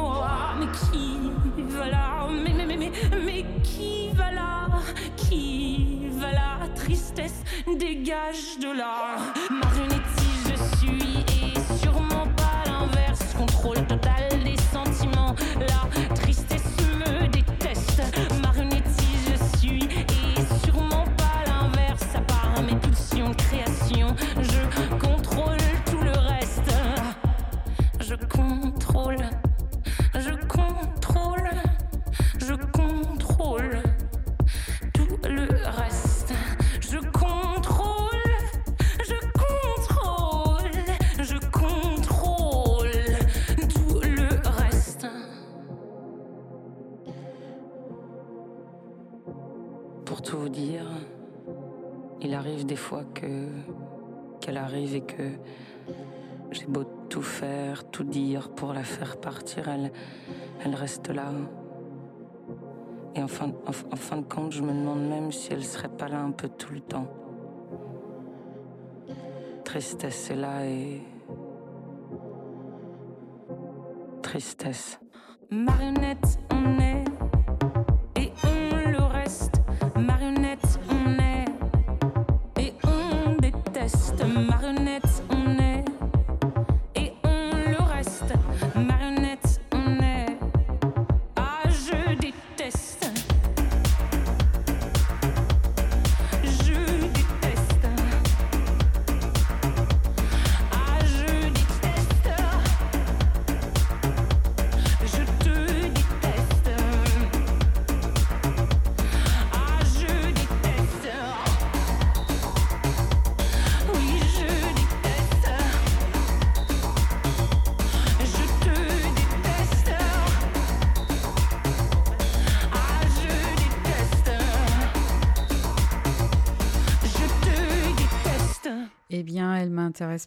moi. 0.00 0.30
Mais 0.58 0.66
qui 0.66 1.30
va 1.68 1.88
là 1.88 2.26
Mais, 2.30 2.52
mais, 2.52 2.66
mais, 2.66 2.76
mais, 2.76 2.92
mais 3.24 3.44
qui 3.62 4.10
va 4.14 4.32
là 4.32 4.68
Qui 5.16 6.08
va 6.12 6.32
là 6.32 6.58
Tristesse, 6.74 7.42
dégage 7.66 8.58
de 8.60 8.76
là. 8.76 9.16
Et 54.94 55.00
que 55.00 55.30
j'ai 56.50 56.66
beau 56.66 56.84
tout 57.08 57.22
faire, 57.22 57.84
tout 57.90 58.04
dire 58.04 58.50
pour 58.50 58.72
la 58.72 58.82
faire 58.82 59.18
partir, 59.18 59.68
elle, 59.68 59.92
elle 60.64 60.74
reste 60.74 61.08
là. 61.08 61.32
Et 63.14 63.22
en 63.22 63.28
fin, 63.28 63.48
en, 63.48 63.70
en 63.70 63.96
fin 63.96 64.16
de 64.18 64.26
compte, 64.26 64.52
je 64.52 64.62
me 64.62 64.72
demande 64.72 65.08
même 65.08 65.32
si 65.32 65.52
elle 65.52 65.64
serait 65.64 65.88
pas 65.88 66.08
là 66.08 66.20
un 66.20 66.30
peu 66.30 66.48
tout 66.48 66.72
le 66.72 66.80
temps. 66.80 67.08
Tristesse 69.64 70.30
est 70.32 70.36
là 70.36 70.66
et. 70.66 71.00
Tristesse. 74.20 74.98
Marionnette, 75.48 76.40
on 76.50 76.80
est. 76.80 76.89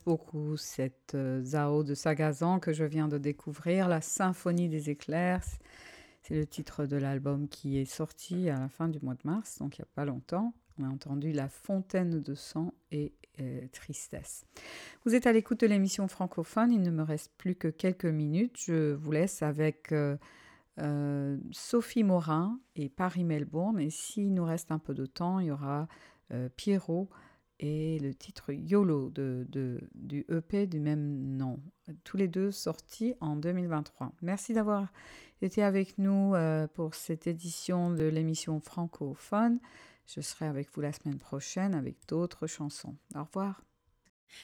beaucoup, 0.01 0.57
cette 0.57 1.15
euh, 1.15 1.43
Zao 1.43 1.83
de 1.83 1.93
Sagazan 1.93 2.59
que 2.59 2.73
je 2.73 2.83
viens 2.83 3.07
de 3.07 3.17
découvrir, 3.17 3.87
La 3.87 4.01
Symphonie 4.01 4.69
des 4.69 4.89
éclairs. 4.89 5.43
C'est 6.21 6.35
le 6.35 6.45
titre 6.45 6.85
de 6.85 6.95
l'album 6.95 7.47
qui 7.49 7.77
est 7.77 7.85
sorti 7.85 8.49
à 8.49 8.59
la 8.59 8.69
fin 8.69 8.87
du 8.87 8.99
mois 9.01 9.15
de 9.15 9.21
mars, 9.25 9.59
donc 9.59 9.77
il 9.77 9.81
n'y 9.81 9.85
a 9.85 9.93
pas 9.93 10.05
longtemps. 10.05 10.53
On 10.79 10.85
a 10.85 10.87
entendu 10.87 11.31
La 11.31 11.49
Fontaine 11.49 12.21
de 12.21 12.33
sang 12.33 12.73
et 12.91 13.13
euh, 13.39 13.61
Tristesse. 13.71 14.45
Vous 15.05 15.15
êtes 15.15 15.27
à 15.27 15.33
l'écoute 15.33 15.59
de 15.61 15.67
l'émission 15.67 16.07
francophone, 16.07 16.71
il 16.71 16.81
ne 16.81 16.91
me 16.91 17.03
reste 17.03 17.31
plus 17.37 17.55
que 17.55 17.67
quelques 17.67 18.05
minutes. 18.05 18.55
Je 18.57 18.93
vous 18.93 19.11
laisse 19.11 19.41
avec 19.41 19.91
euh, 19.91 21.37
Sophie 21.51 22.03
Morin 22.03 22.59
et 22.75 22.89
Paris-Melbourne. 22.89 23.79
Et 23.79 23.89
s'il 23.89 24.33
nous 24.33 24.45
reste 24.45 24.71
un 24.71 24.79
peu 24.79 24.93
de 24.93 25.05
temps, 25.05 25.39
il 25.39 25.47
y 25.47 25.51
aura 25.51 25.87
Pierrot 26.55 27.09
et 27.63 27.97
le 27.99 28.13
titre 28.13 28.51
YOLO 28.51 29.09
du 29.95 30.25
EP 30.29 30.67
du 30.67 30.81
même 30.81 31.37
nom. 31.37 31.59
Tous 32.03 32.17
les 32.17 32.27
deux 32.27 32.51
sortis 32.51 33.15
en 33.21 33.37
2023. 33.37 34.11
Merci 34.21 34.53
d'avoir 34.53 34.91
été 35.41 35.63
avec 35.63 35.97
nous 35.97 36.35
euh, 36.35 36.67
pour 36.67 36.93
cette 36.93 37.25
édition 37.25 37.89
de 37.89 38.03
l'émission 38.03 38.59
francophone. 38.59 39.59
Je 40.05 40.19
serai 40.19 40.45
avec 40.45 40.73
vous 40.73 40.81
la 40.81 40.91
semaine 40.91 41.17
prochaine 41.17 41.73
avec 41.73 41.95
d'autres 42.09 42.47
chansons. 42.47 42.97
Au 43.15 43.23
revoir. 43.23 43.61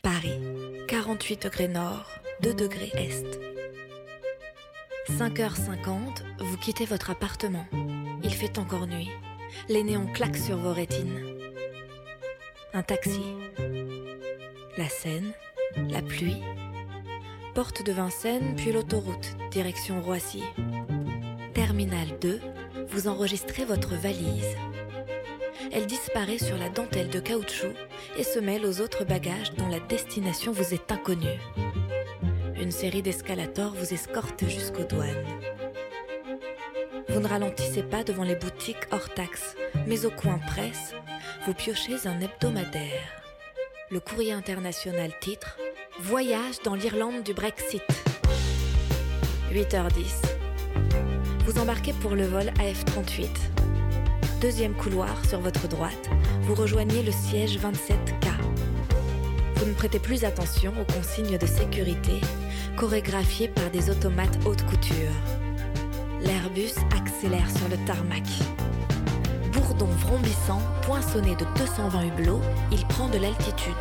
Paris, 0.01 0.39
48 0.87 1.43
degrés 1.43 1.67
nord, 1.67 2.09
2 2.43 2.53
degrés 2.53 2.91
est. 2.93 3.25
5h50, 5.09 6.23
vous 6.39 6.57
quittez 6.57 6.85
votre 6.85 7.09
appartement. 7.09 7.65
Il 8.23 8.33
fait 8.33 8.57
encore 8.59 8.87
nuit. 8.87 9.09
Les 9.67 9.83
néons 9.83 10.07
claquent 10.13 10.37
sur 10.37 10.57
vos 10.57 10.73
rétines. 10.73 11.38
Un 12.71 12.83
taxi. 12.83 13.23
La 14.77 14.87
Seine, 14.87 15.31
la 15.89 16.03
pluie. 16.03 16.43
Porte 17.55 17.83
de 17.83 17.91
Vincennes, 17.91 18.55
puis 18.55 18.71
l'autoroute, 18.71 19.35
direction 19.49 20.01
Roissy. 20.01 20.43
Terminal 21.55 22.07
2, 22.21 22.39
vous 22.89 23.07
enregistrez 23.07 23.65
votre 23.65 23.95
valise. 23.95 24.55
Elle 25.71 25.87
disparaît 25.87 26.37
sur 26.37 26.57
la 26.57 26.69
dentelle 26.69 27.09
de 27.09 27.19
caoutchouc 27.19 27.73
et 28.17 28.23
se 28.23 28.37
mêle 28.37 28.65
aux 28.67 28.81
autres 28.81 29.03
bagages 29.03 29.53
dont 29.55 29.67
la 29.67 29.79
destination 29.79 30.51
vous 30.51 30.73
est 30.73 30.91
inconnue. 30.91 31.39
Une 32.61 32.71
série 32.71 33.01
d'escalators 33.01 33.73
vous 33.73 33.93
escorte 33.95 34.47
jusqu'aux 34.47 34.83
douanes. 34.83 35.25
Vous 37.09 37.19
ne 37.19 37.27
ralentissez 37.27 37.81
pas 37.81 38.03
devant 38.03 38.23
les 38.23 38.35
boutiques 38.35 38.87
hors 38.91 39.09
taxes, 39.09 39.55
mais 39.87 40.05
au 40.05 40.11
coin 40.11 40.37
presse, 40.37 40.93
vous 41.45 41.55
piochez 41.55 42.05
un 42.05 42.21
hebdomadaire. 42.21 43.01
Le 43.89 43.99
courrier 43.99 44.33
international 44.33 45.11
titre 45.19 45.57
Voyage 45.99 46.61
dans 46.63 46.75
l'Irlande 46.75 47.23
du 47.23 47.33
Brexit. 47.33 47.83
8h10. 49.51 50.23
Vous 51.45 51.59
embarquez 51.59 51.93
pour 51.93 52.11
le 52.15 52.25
vol 52.25 52.51
AF38. 52.59 53.27
Deuxième 54.39 54.75
couloir 54.75 55.25
sur 55.25 55.39
votre 55.39 55.67
droite, 55.67 56.09
vous 56.43 56.53
rejoignez 56.53 57.01
le 57.01 57.11
siège 57.11 57.57
27K. 57.57 58.29
Vous 59.55 59.65
ne 59.65 59.73
prêtez 59.73 59.99
plus 59.99 60.23
attention 60.25 60.73
aux 60.79 60.93
consignes 60.93 61.39
de 61.39 61.47
sécurité 61.47 62.21
chorégraphiées 62.77 63.49
par 63.49 63.71
des 63.71 63.89
automates 63.89 64.37
haute 64.45 64.63
couture. 64.67 65.38
L'Airbus 66.21 66.73
accélère 66.97 67.49
sur 67.49 67.69
le 67.69 67.77
tarmac. 67.85 68.23
Bourdon 69.53 69.85
vrombissant, 69.85 70.61
poinçonné 70.81 71.35
de 71.35 71.45
220 71.57 72.03
hublots, 72.03 72.41
il 72.71 72.85
prend 72.87 73.07
de 73.07 73.17
l'altitude. 73.17 73.73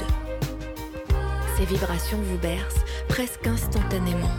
Ses 1.57 1.65
vibrations 1.65 2.19
vous 2.23 2.39
bercent 2.39 2.85
presque 3.09 3.47
instantanément. 3.47 4.31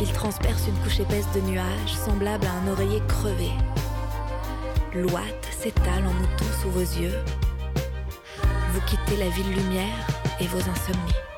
Il 0.00 0.12
transperce 0.12 0.68
une 0.68 0.76
couche 0.84 1.00
épaisse 1.00 1.26
de 1.34 1.40
nuages 1.40 1.94
semblable 2.04 2.46
à 2.46 2.52
un 2.52 2.72
oreiller 2.72 3.02
crevé. 3.08 3.50
L'ouate 4.94 5.48
s'étale 5.50 6.06
en 6.06 6.12
mouton 6.12 6.44
sous 6.62 6.70
vos 6.70 6.80
yeux. 6.80 7.14
Vous 8.72 8.80
quittez 8.86 9.16
la 9.16 9.28
ville 9.30 9.54
lumière 9.54 10.06
et 10.38 10.46
vos 10.46 10.58
insomnies. 10.58 11.14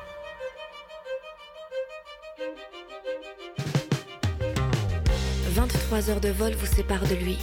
23 5.91 6.09
heures 6.09 6.21
de 6.21 6.29
vol 6.29 6.53
vous 6.53 6.73
séparent 6.73 7.05
de 7.05 7.15
lui. 7.15 7.37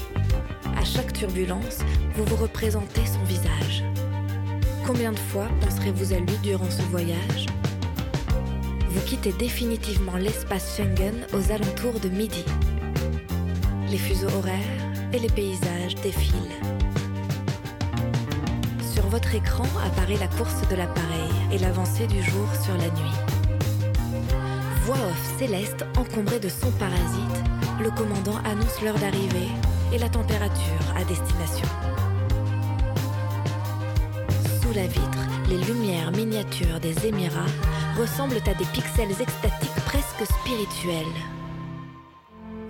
À 0.80 0.82
chaque 0.82 1.12
turbulence, 1.12 1.80
vous 2.14 2.24
vous 2.24 2.36
représentez 2.36 3.04
son 3.04 3.22
visage. 3.24 3.84
Combien 4.86 5.12
de 5.12 5.18
fois 5.18 5.48
penserez-vous 5.60 6.14
à 6.14 6.18
lui 6.18 6.34
durant 6.42 6.70
ce 6.70 6.80
voyage? 6.84 7.44
Vous 8.88 9.02
quittez 9.02 9.32
définitivement 9.32 10.16
l'espace 10.16 10.78
Schengen 10.78 11.26
aux 11.34 11.52
alentours 11.52 12.00
de 12.00 12.08
midi. 12.08 12.42
Les 13.90 13.98
fuseaux 13.98 14.34
horaires 14.38 15.12
et 15.12 15.18
les 15.18 15.28
paysages 15.28 15.96
défilent. 15.96 16.56
Sur 18.94 19.06
votre 19.08 19.34
écran 19.34 19.66
apparaît 19.84 20.16
la 20.16 20.28
course 20.28 20.66
de 20.70 20.76
l'appareil 20.76 21.30
et 21.52 21.58
l'avancée 21.58 22.06
du 22.06 22.22
jour 22.22 22.48
sur 22.64 22.72
la 22.78 22.88
nuit. 22.98 23.18
Voix 24.86 24.96
off 24.96 25.38
céleste 25.38 25.84
encombrée 25.98 26.40
de 26.40 26.48
son 26.48 26.70
parasite, 26.70 27.44
le 27.80 27.90
commandant 27.90 28.36
annonce 28.44 28.82
l'heure 28.82 28.98
d'arrivée 28.98 29.48
et 29.92 29.98
la 29.98 30.08
température 30.08 30.82
à 30.96 31.04
destination. 31.04 31.66
Sous 34.60 34.72
la 34.74 34.86
vitre, 34.86 35.18
les 35.48 35.58
lumières 35.58 36.10
miniatures 36.12 36.80
des 36.80 37.06
Émirats 37.06 37.46
ressemblent 37.98 38.42
à 38.46 38.54
des 38.54 38.64
pixels 38.72 39.10
extatiques 39.20 39.84
presque 39.86 40.24
spirituels. 40.24 41.06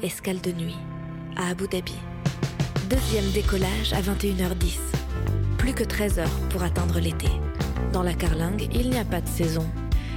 Escale 0.03 0.41
de 0.41 0.53
nuit 0.53 0.77
à 1.37 1.49
Abu 1.49 1.67
Dhabi. 1.69 1.95
Deuxième 2.89 3.31
décollage 3.33 3.93
à 3.93 4.01
21h10. 4.01 4.79
Plus 5.57 5.73
que 5.73 5.85
13 5.85 6.19
heures 6.21 6.41
pour 6.51 6.63
atteindre 6.63 7.01
l'été. 7.01 7.29
Dans 7.93 8.03
la 8.03 8.15
carlingue, 8.15 8.69
il 8.73 8.91
n'y 8.91 8.99
a 8.99 9.05
pas 9.05 9.21
de 9.21 9.29
saison. 9.29 9.67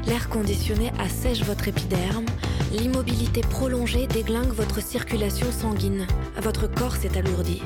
L'air 0.06 0.30
conditionné 0.30 0.92
assèche 1.00 1.44
votre 1.44 1.68
épiderme. 1.68 2.26
L'immobilité 2.72 3.42
prolongée 3.42 4.08
déglingue 4.08 4.54
votre 4.54 4.82
circulation 4.82 5.52
sanguine. 5.52 6.08
Votre 6.42 6.68
corps 6.68 6.96
s'est 6.96 7.18
alourdi. 7.18 7.62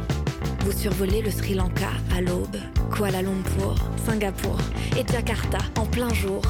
Vous 0.61 0.71
survolez 0.71 1.21
le 1.21 1.29
Sri 1.29 1.53
Lanka 1.53 1.89
à 2.15 2.21
l'aube, 2.21 2.57
Kuala 2.91 3.21
Lumpur, 3.21 3.75
Singapour 4.03 4.57
et 4.97 5.05
Jakarta 5.05 5.59
en 5.77 5.85
plein 5.85 6.11
jour. 6.11 6.41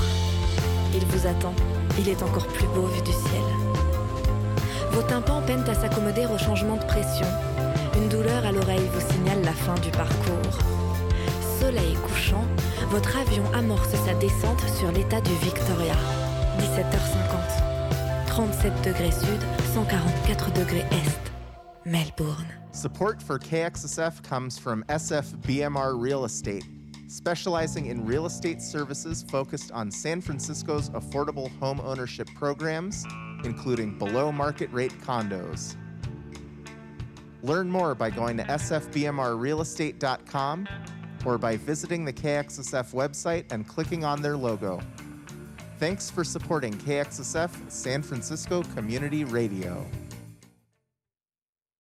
Il 0.93 1.05
vous 1.07 1.27
attend. 1.27 1.53
Il 1.99 2.07
est 2.07 2.23
encore 2.23 2.47
plus 2.47 2.67
beau 2.67 2.87
vu 2.87 3.01
du 3.01 3.11
ciel. 3.11 3.43
Vos 4.91 5.03
tympans 5.03 5.41
peinent 5.41 5.69
à 5.69 5.73
s'accommoder 5.73 6.25
au 6.33 6.37
changement 6.37 6.77
de 6.77 6.85
pression. 6.85 7.27
Une 7.97 8.07
douleur 8.07 8.45
à 8.45 8.53
l'oreille 8.53 8.89
vous 8.93 9.13
signale 9.13 9.41
la 9.43 9.53
fin 9.53 9.75
du 9.75 9.91
parcours. 9.91 10.59
Soleil 11.59 11.95
couchant, 12.07 12.45
votre 12.89 13.17
avion 13.17 13.43
amorce 13.53 13.95
sa 14.05 14.13
descente 14.13 14.63
sur 14.77 14.93
l'état 14.93 15.19
du 15.19 15.33
Victoria. 15.43 15.95
17h50. 16.57 17.74
37 18.35 18.81
degrés 18.81 19.13
sud, 19.13 19.41
144 19.75 20.51
degrés 20.51 20.83
est. 20.91 21.31
Melbourne. 21.85 22.47
Support 22.73 23.23
for 23.23 23.39
KXSF 23.39 24.21
comes 24.23 24.59
from 24.59 24.83
SF 24.89 25.37
BMR 25.43 25.97
Real 25.97 26.25
Estate, 26.25 26.65
specializing 27.07 27.85
in 27.85 28.05
real 28.05 28.25
estate 28.25 28.61
services 28.61 29.23
focused 29.29 29.71
on 29.71 29.89
San 29.89 30.19
Francisco's 30.19 30.89
affordable 30.89 31.49
home 31.59 31.79
ownership 31.79 32.27
programs, 32.35 33.05
including 33.45 33.97
below 33.97 34.33
market 34.33 34.69
rate 34.73 34.91
condos. 34.99 35.77
Learn 37.41 37.69
more 37.69 37.95
by 37.95 38.09
going 38.09 38.35
to 38.35 38.43
sfbmrrealestate.com 38.43 40.67
or 41.25 41.37
by 41.37 41.55
visiting 41.55 42.03
the 42.03 42.11
KXSF 42.11 42.93
website 42.93 43.45
and 43.49 43.65
clicking 43.65 44.03
on 44.03 44.21
their 44.21 44.35
logo. 44.35 44.81
Thanks 45.85 46.09
for 46.09 46.23
supporting 46.23 46.73
KXSF 46.73 47.51
San 47.69 48.01
Francisco 48.01 48.63
Community 48.73 49.23
Radio. 49.23 49.85